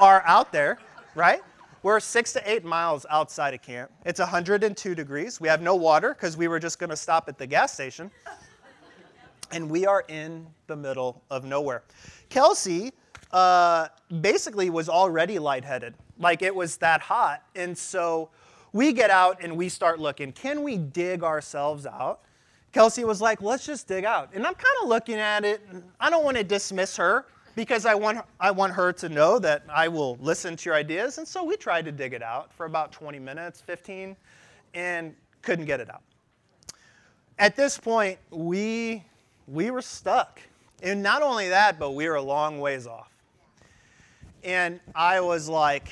are 0.00 0.22
out 0.26 0.50
there, 0.50 0.78
right? 1.14 1.40
We're 1.82 2.00
six 2.00 2.32
to 2.32 2.50
eight 2.50 2.64
miles 2.64 3.06
outside 3.10 3.54
of 3.54 3.62
camp. 3.62 3.92
It's 4.04 4.18
102 4.18 4.94
degrees. 4.94 5.40
We 5.40 5.46
have 5.46 5.62
no 5.62 5.76
water 5.76 6.14
because 6.14 6.36
we 6.36 6.48
were 6.48 6.58
just 6.58 6.78
going 6.78 6.90
to 6.90 6.96
stop 6.96 7.28
at 7.28 7.38
the 7.38 7.46
gas 7.46 7.72
station. 7.72 8.10
And 9.50 9.70
we 9.70 9.86
are 9.86 10.04
in 10.08 10.46
the 10.66 10.76
middle 10.76 11.22
of 11.30 11.44
nowhere. 11.44 11.82
Kelsey 12.28 12.92
uh, 13.32 13.88
basically 14.20 14.70
was 14.70 14.88
already 14.88 15.38
lightheaded. 15.38 15.94
Like 16.18 16.42
it 16.42 16.54
was 16.54 16.76
that 16.78 17.00
hot. 17.00 17.42
And 17.54 17.76
so 17.76 18.30
we 18.72 18.92
get 18.92 19.10
out 19.10 19.42
and 19.42 19.56
we 19.56 19.68
start 19.68 19.98
looking. 19.98 20.32
Can 20.32 20.62
we 20.62 20.76
dig 20.76 21.22
ourselves 21.22 21.86
out? 21.86 22.20
Kelsey 22.72 23.04
was 23.04 23.20
like, 23.20 23.40
let's 23.40 23.64
just 23.64 23.88
dig 23.88 24.04
out. 24.04 24.30
And 24.34 24.46
I'm 24.46 24.54
kind 24.54 24.76
of 24.82 24.88
looking 24.88 25.16
at 25.16 25.44
it. 25.44 25.62
I 25.98 26.10
don't 26.10 26.24
want 26.24 26.36
to 26.36 26.44
dismiss 26.44 26.96
her 26.96 27.26
because 27.54 27.86
I 27.86 27.94
want, 27.94 28.20
I 28.38 28.50
want 28.50 28.72
her 28.74 28.92
to 28.92 29.08
know 29.08 29.38
that 29.38 29.64
I 29.68 29.88
will 29.88 30.16
listen 30.20 30.54
to 30.56 30.64
your 30.66 30.74
ideas. 30.74 31.18
And 31.18 31.26
so 31.26 31.42
we 31.42 31.56
tried 31.56 31.86
to 31.86 31.92
dig 31.92 32.12
it 32.12 32.22
out 32.22 32.52
for 32.52 32.66
about 32.66 32.92
20 32.92 33.18
minutes, 33.18 33.60
15, 33.60 34.14
and 34.74 35.14
couldn't 35.42 35.64
get 35.64 35.80
it 35.80 35.90
out. 35.90 36.02
At 37.38 37.56
this 37.56 37.78
point, 37.78 38.18
we, 38.30 39.02
we 39.50 39.70
were 39.70 39.82
stuck. 39.82 40.40
And 40.82 41.02
not 41.02 41.22
only 41.22 41.48
that, 41.48 41.78
but 41.78 41.92
we 41.92 42.08
were 42.08 42.16
a 42.16 42.22
long 42.22 42.60
ways 42.60 42.86
off. 42.86 43.10
And 44.44 44.78
I 44.94 45.20
was 45.20 45.48
like, 45.48 45.88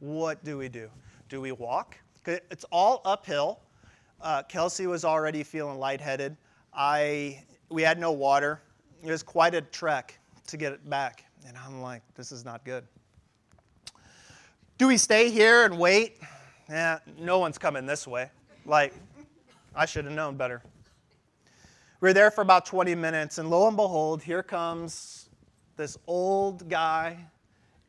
what 0.00 0.42
do 0.42 0.58
we 0.58 0.68
do? 0.68 0.88
Do 1.28 1.40
we 1.40 1.52
walk? 1.52 1.96
It's 2.26 2.64
all 2.72 3.02
uphill. 3.04 3.60
Uh, 4.20 4.42
Kelsey 4.42 4.86
was 4.86 5.04
already 5.04 5.42
feeling 5.42 5.78
lightheaded. 5.78 6.36
I, 6.74 7.42
we 7.68 7.82
had 7.82 7.98
no 7.98 8.12
water. 8.12 8.60
It 9.02 9.10
was 9.10 9.22
quite 9.22 9.54
a 9.54 9.60
trek 9.60 10.18
to 10.48 10.56
get 10.56 10.72
it 10.72 10.88
back. 10.88 11.24
And 11.46 11.56
I'm 11.56 11.80
like, 11.80 12.02
this 12.16 12.32
is 12.32 12.44
not 12.44 12.64
good. 12.64 12.84
Do 14.78 14.88
we 14.88 14.96
stay 14.96 15.30
here 15.30 15.64
and 15.64 15.78
wait? 15.78 16.18
Yeah, 16.68 16.98
no 17.18 17.38
one's 17.38 17.58
coming 17.58 17.86
this 17.86 18.06
way. 18.06 18.30
Like, 18.66 18.94
I 19.74 19.86
should 19.86 20.04
have 20.04 20.14
known 20.14 20.36
better. 20.36 20.62
We 22.00 22.08
were 22.08 22.12
there 22.14 22.30
for 22.30 22.40
about 22.40 22.64
20 22.64 22.94
minutes, 22.94 23.36
and 23.36 23.50
lo 23.50 23.68
and 23.68 23.76
behold, 23.76 24.22
here 24.22 24.42
comes 24.42 25.28
this 25.76 25.98
old 26.06 26.66
guy 26.66 27.18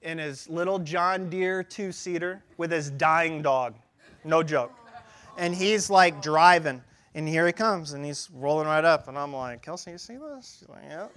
in 0.01 0.17
his 0.17 0.49
little 0.49 0.79
John 0.79 1.29
Deere 1.29 1.63
two 1.63 1.93
seater 1.93 2.43
with 2.57 2.71
his 2.71 2.89
dying 2.89 3.41
dog. 3.41 3.73
No 4.25 4.43
joke. 4.43 4.73
And 5.37 5.55
he's 5.55 5.89
like 5.89 6.21
driving, 6.21 6.83
and 7.15 7.25
here 7.25 7.47
he 7.47 7.53
comes, 7.53 7.93
and 7.93 8.03
he's 8.03 8.29
rolling 8.33 8.67
right 8.67 8.83
up. 8.83 9.07
And 9.07 9.17
I'm 9.17 9.31
like, 9.31 9.61
Kelsey, 9.61 9.91
you 9.91 9.97
see 9.97 10.17
this? 10.17 10.57
She's 10.59 10.67
like, 10.67 10.83
yeah. 10.89 11.07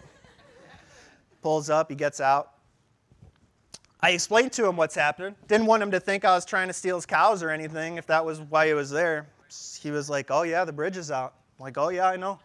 Pulls 1.42 1.70
up, 1.70 1.90
he 1.90 1.96
gets 1.96 2.20
out. 2.20 2.52
I 4.00 4.10
explained 4.10 4.52
to 4.52 4.68
him 4.68 4.76
what's 4.76 4.94
happening. 4.94 5.34
Didn't 5.48 5.66
want 5.66 5.82
him 5.82 5.90
to 5.90 5.98
think 5.98 6.24
I 6.24 6.32
was 6.32 6.44
trying 6.44 6.68
to 6.68 6.74
steal 6.74 6.94
his 6.94 7.06
cows 7.06 7.42
or 7.42 7.50
anything, 7.50 7.96
if 7.96 8.06
that 8.06 8.24
was 8.24 8.40
why 8.40 8.68
he 8.68 8.74
was 8.74 8.90
there. 8.90 9.26
He 9.80 9.90
was 9.90 10.08
like, 10.08 10.30
oh, 10.30 10.42
yeah, 10.42 10.64
the 10.64 10.72
bridge 10.72 10.96
is 10.96 11.10
out. 11.10 11.34
I'm 11.58 11.64
like, 11.64 11.76
oh, 11.76 11.88
yeah, 11.88 12.06
I 12.06 12.16
know. 12.16 12.38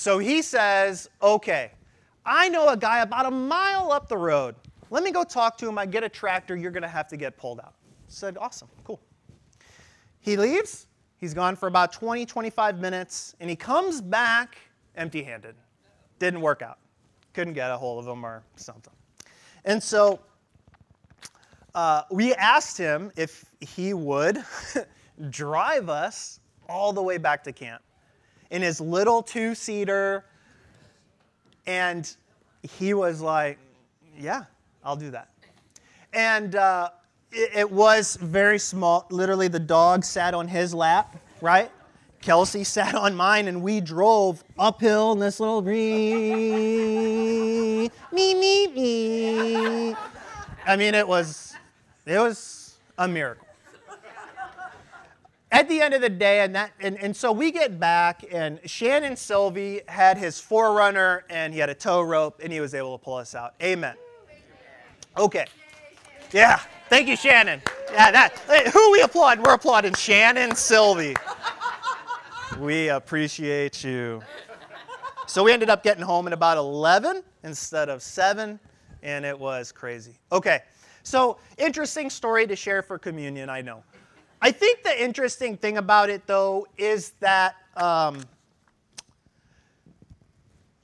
So 0.00 0.16
he 0.18 0.40
says, 0.40 1.10
okay, 1.20 1.72
I 2.24 2.48
know 2.48 2.68
a 2.68 2.76
guy 2.78 3.00
about 3.00 3.26
a 3.26 3.30
mile 3.30 3.92
up 3.92 4.08
the 4.08 4.16
road. 4.16 4.54
Let 4.88 5.02
me 5.02 5.10
go 5.10 5.24
talk 5.24 5.58
to 5.58 5.68
him. 5.68 5.76
I 5.76 5.84
get 5.84 6.02
a 6.02 6.08
tractor. 6.08 6.56
You're 6.56 6.70
going 6.70 6.84
to 6.84 6.88
have 6.88 7.06
to 7.08 7.18
get 7.18 7.36
pulled 7.36 7.60
out. 7.60 7.74
Said, 8.08 8.38
awesome, 8.38 8.68
cool. 8.82 8.98
He 10.20 10.38
leaves. 10.38 10.86
He's 11.18 11.34
gone 11.34 11.54
for 11.54 11.66
about 11.66 11.92
20, 11.92 12.24
25 12.24 12.78
minutes, 12.80 13.36
and 13.40 13.50
he 13.50 13.56
comes 13.56 14.00
back 14.00 14.56
empty 14.96 15.22
handed. 15.22 15.54
Didn't 16.18 16.40
work 16.40 16.62
out. 16.62 16.78
Couldn't 17.34 17.52
get 17.52 17.70
a 17.70 17.76
hold 17.76 18.02
of 18.02 18.10
him 18.10 18.24
or 18.24 18.42
something. 18.56 18.94
And 19.66 19.82
so 19.82 20.18
uh, 21.74 22.04
we 22.10 22.32
asked 22.36 22.78
him 22.78 23.12
if 23.16 23.44
he 23.60 23.92
would 23.92 24.42
drive 25.28 25.90
us 25.90 26.40
all 26.70 26.94
the 26.94 27.02
way 27.02 27.18
back 27.18 27.44
to 27.44 27.52
camp 27.52 27.82
in 28.50 28.62
his 28.62 28.80
little 28.80 29.22
two 29.22 29.54
seater 29.54 30.24
and 31.66 32.16
he 32.62 32.94
was 32.94 33.20
like, 33.20 33.58
Yeah, 34.18 34.44
I'll 34.84 34.96
do 34.96 35.10
that. 35.10 35.28
And 36.12 36.56
uh, 36.56 36.90
it, 37.30 37.50
it 37.54 37.70
was 37.70 38.16
very 38.16 38.58
small. 38.58 39.06
Literally, 39.10 39.48
the 39.48 39.60
dog 39.60 40.04
sat 40.04 40.34
on 40.34 40.48
his 40.48 40.74
lap, 40.74 41.16
right? 41.40 41.70
Kelsey 42.20 42.64
sat 42.64 42.94
on 42.94 43.14
mine, 43.14 43.48
and 43.48 43.62
we 43.62 43.80
drove 43.80 44.44
uphill 44.58 45.12
in 45.12 45.20
this 45.20 45.40
little 45.40 45.62
me, 45.62 46.28
me, 48.12 48.34
me, 48.34 48.66
me. 48.66 49.96
I 50.66 50.76
mean, 50.76 50.94
it 50.94 51.08
was, 51.08 51.54
it 52.04 52.18
was 52.18 52.78
a 52.98 53.08
miracle 53.08 53.46
at 55.52 55.68
the 55.68 55.80
end 55.80 55.94
of 55.94 56.00
the 56.00 56.08
day, 56.08 56.40
and, 56.40 56.54
that, 56.54 56.72
and, 56.80 56.96
and 56.98 57.14
so 57.14 57.32
we 57.32 57.50
get 57.50 57.80
back, 57.80 58.24
and 58.30 58.60
Shannon 58.64 59.16
Sylvie 59.16 59.80
had 59.88 60.16
his 60.16 60.36
4Runner, 60.36 61.22
and 61.28 61.52
he 61.52 61.58
had 61.58 61.68
a 61.68 61.74
tow 61.74 62.02
rope, 62.02 62.40
and 62.42 62.52
he 62.52 62.60
was 62.60 62.74
able 62.74 62.96
to 62.96 63.04
pull 63.04 63.16
us 63.16 63.34
out. 63.34 63.54
Amen. 63.62 63.94
Okay. 65.16 65.46
Yeah. 66.32 66.60
Thank 66.88 67.08
you, 67.08 67.16
Shannon. 67.16 67.60
Yeah, 67.92 68.10
that. 68.10 68.38
Who 68.72 68.92
we 68.92 69.02
applaud? 69.02 69.40
We're 69.40 69.54
applauding 69.54 69.94
Shannon 69.94 70.54
Sylvie. 70.54 71.16
We 72.58 72.88
appreciate 72.88 73.82
you. 73.82 74.22
So 75.26 75.44
we 75.44 75.52
ended 75.52 75.70
up 75.70 75.82
getting 75.82 76.02
home 76.02 76.26
at 76.26 76.32
about 76.32 76.56
11 76.58 77.22
instead 77.44 77.88
of 77.88 78.02
7, 78.02 78.58
and 79.02 79.24
it 79.24 79.38
was 79.38 79.70
crazy. 79.70 80.18
Okay, 80.32 80.60
so 81.04 81.38
interesting 81.58 82.10
story 82.10 82.46
to 82.46 82.56
share 82.56 82.82
for 82.82 82.98
communion, 82.98 83.48
I 83.48 83.62
know. 83.62 83.84
I 84.42 84.52
think 84.52 84.82
the 84.82 85.02
interesting 85.02 85.56
thing 85.56 85.76
about 85.76 86.08
it, 86.08 86.26
though, 86.26 86.66
is 86.78 87.12
that, 87.20 87.56
um, 87.76 88.22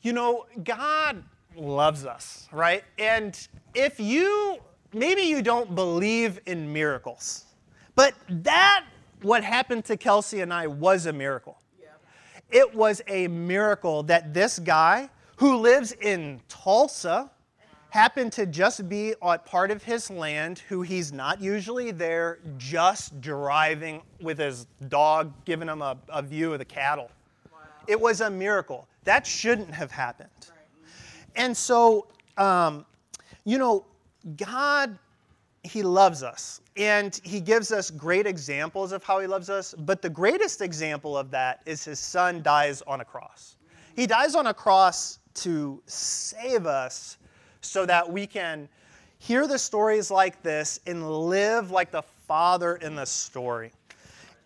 you 0.03 0.13
know, 0.13 0.47
God 0.63 1.25
loves 1.57 2.05
us, 2.05 2.49
right? 2.53 2.85
And 2.99 3.37
if 3.75 3.99
you, 3.99 4.59
maybe 4.93 5.23
you 5.23 5.41
don't 5.41 5.75
believe 5.75 6.39
in 6.45 6.71
miracles, 6.71 7.47
but 7.95 8.13
that, 8.29 8.85
what 9.23 9.43
happened 9.43 9.87
to 9.87 9.97
Kelsey 9.97 10.43
and 10.43 10.53
I, 10.53 10.67
was 10.67 11.07
a 11.07 11.13
miracle. 11.13 11.57
Yeah. 11.81 11.89
It 12.51 12.75
was 12.75 13.01
a 13.09 13.27
miracle 13.29 14.03
that 14.05 14.35
this 14.35 14.59
guy 14.59 15.09
who 15.37 15.57
lives 15.57 15.93
in 15.93 16.41
Tulsa 16.49 17.31
happened 17.97 18.31
to 18.31 18.45
just 18.45 18.91
be 18.91 19.15
on 19.23 19.39
part 19.47 19.71
of 19.71 19.83
his 19.83 20.11
land 20.11 20.59
who 20.69 20.83
he's 20.83 21.15
not 21.15 21.41
usually 21.41 21.91
there, 21.91 22.39
just 22.59 23.19
driving 23.23 24.03
with 24.21 24.39
his 24.39 24.67
dog, 24.89 25.33
giving 25.47 25.67
him 25.67 25.81
a, 25.81 25.97
a 26.11 26.21
view 26.21 26.53
of 26.53 26.59
the 26.59 26.65
cattle. 26.65 27.11
Wow. 27.51 27.59
It 27.87 27.99
was 27.99 28.21
a 28.21 28.29
miracle. 28.29 28.87
That 29.05 29.27
shouldn't 29.27 29.73
have 29.73 29.91
happened. 29.91 30.29
Right. 30.43 30.59
And 31.37 31.57
so, 31.57 32.09
um, 32.37 32.85
you 33.45 33.57
know, 33.57 33.87
God, 34.37 34.99
He 35.63 35.83
loves 35.83 36.23
us. 36.23 36.61
And 36.77 37.19
he 37.25 37.41
gives 37.41 37.73
us 37.73 37.91
great 37.91 38.27
examples 38.27 38.93
of 38.93 39.03
how 39.03 39.19
he 39.21 39.27
loves 39.27 39.49
us, 39.49 39.75
but 39.79 40.03
the 40.03 40.11
greatest 40.11 40.61
example 40.61 41.17
of 41.17 41.31
that 41.31 41.63
is 41.65 41.83
his 41.83 41.99
son 41.99 42.43
dies 42.43 42.83
on 42.83 43.01
a 43.01 43.05
cross. 43.05 43.57
He 43.95 44.07
dies 44.07 44.35
on 44.35 44.49
a 44.49 44.53
cross 44.53 45.19
to 45.37 45.83
save 45.87 46.67
us 46.67 47.17
so 47.67 47.87
that 47.87 48.11
we 48.11 48.27
can 48.27 48.69
hear 49.19 49.47
the 49.47 49.59
stories 49.59 50.11
like 50.11 50.43
this 50.43 50.81
and 50.87 51.11
live 51.29 51.71
like 51.71 51.91
the 51.91 52.03
father 52.03 52.77
in 52.77 52.95
the 52.95 53.07
story. 53.07 53.73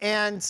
And 0.01 0.47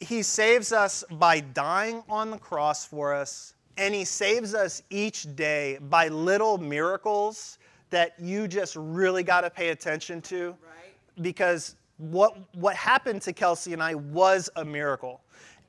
he 0.00 0.22
saves 0.22 0.72
us 0.72 1.04
by 1.10 1.40
dying 1.40 2.02
on 2.08 2.30
the 2.30 2.38
cross 2.38 2.84
for 2.84 3.14
us, 3.14 3.54
and 3.76 3.94
he 3.94 4.04
saves 4.04 4.54
us 4.54 4.82
each 4.90 5.34
day 5.36 5.78
by 5.88 6.08
little 6.08 6.58
miracles 6.58 7.58
that 7.90 8.14
you 8.20 8.46
just 8.46 8.76
really 8.76 9.22
got 9.22 9.40
to 9.40 9.50
pay 9.50 9.70
attention 9.70 10.20
to. 10.22 10.50
Right 10.50 10.80
because 11.22 11.76
what, 11.98 12.36
what 12.54 12.76
happened 12.76 13.22
to 13.22 13.32
Kelsey 13.32 13.72
and 13.72 13.82
I 13.82 13.94
was 13.94 14.48
a 14.56 14.64
miracle. 14.64 15.20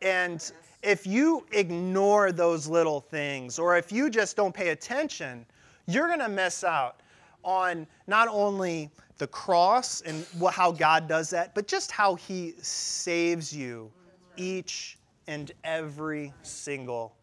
And 0.02 0.52
if 0.82 1.06
you 1.06 1.46
ignore 1.52 2.32
those 2.32 2.68
little 2.68 3.02
things, 3.02 3.60
or 3.60 3.78
if 3.78 3.92
you 3.92 4.10
just 4.10 4.36
don't 4.36 4.54
pay 4.54 4.70
attention, 4.70 5.46
you're 5.94 6.08
going 6.08 6.20
to 6.20 6.30
miss 6.30 6.64
out 6.64 7.02
on 7.44 7.88
not 8.08 8.28
only 8.28 8.90
the 9.18 9.28
cross 9.28 10.02
and 10.02 10.26
how 10.52 10.72
God 10.72 11.08
does 11.08 11.30
that, 11.30 11.54
but 11.54 11.68
just 11.68 11.92
how 11.92 12.16
He 12.16 12.54
saves 12.62 13.56
you 13.56 13.92
each 14.38 14.98
and 15.28 15.52
every 15.64 16.34
single 16.42 17.16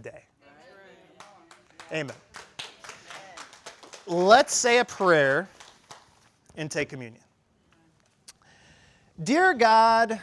day. 0.00 0.24
Amen. 1.92 2.16
Let's 4.06 4.54
say 4.54 4.78
a 4.78 4.84
prayer 4.84 5.48
and 6.56 6.70
take 6.70 6.88
communion. 6.88 7.22
Dear 9.22 9.54
God, 9.54 10.20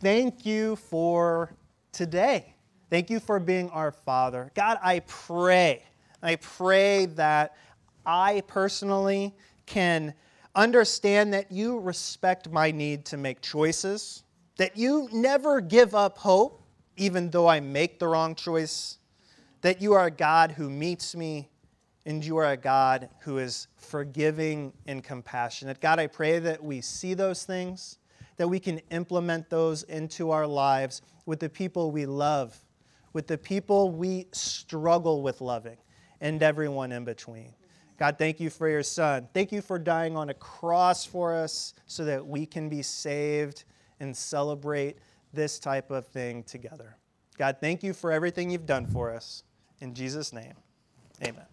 thank 0.00 0.46
you 0.46 0.76
for 0.76 1.52
today. 1.92 2.54
Thank 2.88 3.10
you 3.10 3.20
for 3.20 3.38
being 3.38 3.68
our 3.70 3.90
Father. 3.92 4.50
God, 4.54 4.78
I 4.82 5.00
pray, 5.00 5.82
I 6.22 6.36
pray 6.36 7.06
that 7.06 7.56
I 8.04 8.42
personally 8.46 9.34
can 9.66 10.14
understand 10.54 11.32
that 11.34 11.52
you 11.52 11.78
respect 11.78 12.50
my 12.50 12.70
need 12.70 13.04
to 13.06 13.16
make 13.16 13.40
choices, 13.40 14.24
that 14.56 14.76
you 14.76 15.08
never 15.12 15.60
give 15.60 15.94
up 15.94 16.18
hope, 16.18 16.62
even 16.96 17.30
though 17.30 17.48
I 17.48 17.60
make 17.60 17.98
the 17.98 18.08
wrong 18.08 18.34
choice, 18.34 18.98
that 19.62 19.80
you 19.80 19.92
are 19.94 20.06
a 20.06 20.10
God 20.10 20.52
who 20.52 20.68
meets 20.68 21.14
me, 21.14 21.48
and 22.06 22.24
you 22.24 22.36
are 22.38 22.52
a 22.52 22.56
God 22.56 23.08
who 23.20 23.38
is 23.38 23.68
forgiving 23.76 24.72
and 24.86 25.04
compassionate. 25.04 25.80
God, 25.80 25.98
I 25.98 26.06
pray 26.06 26.38
that 26.38 26.62
we 26.62 26.80
see 26.80 27.14
those 27.14 27.44
things 27.44 27.98
that 28.36 28.48
we 28.48 28.58
can 28.58 28.80
implement 28.90 29.50
those 29.50 29.82
into 29.82 30.30
our 30.30 30.46
lives 30.46 31.02
with 31.26 31.40
the 31.40 31.48
people 31.48 31.90
we 31.90 32.06
love, 32.06 32.58
with 33.12 33.26
the 33.26 33.36
people 33.36 33.90
we 33.90 34.26
struggle 34.32 35.20
with 35.20 35.42
loving, 35.42 35.76
and 36.20 36.42
everyone 36.42 36.92
in 36.92 37.04
between. 37.04 37.54
God, 37.98 38.16
thank 38.18 38.40
you 38.40 38.48
for 38.48 38.68
your 38.68 38.82
son. 38.82 39.28
Thank 39.34 39.52
you 39.52 39.60
for 39.60 39.78
dying 39.78 40.16
on 40.16 40.30
a 40.30 40.34
cross 40.34 41.04
for 41.04 41.34
us 41.34 41.74
so 41.86 42.04
that 42.06 42.26
we 42.26 42.46
can 42.46 42.68
be 42.68 42.82
saved 42.82 43.64
and 44.00 44.16
celebrate 44.16 44.96
this 45.34 45.58
type 45.58 45.90
of 45.90 46.06
thing 46.06 46.42
together. 46.44 46.96
God, 47.36 47.58
thank 47.60 47.82
you 47.82 47.92
for 47.92 48.10
everything 48.10 48.50
you've 48.50 48.66
done 48.66 48.86
for 48.86 49.12
us. 49.12 49.44
In 49.80 49.94
Jesus' 49.94 50.32
name, 50.32 50.54
amen. 51.22 51.46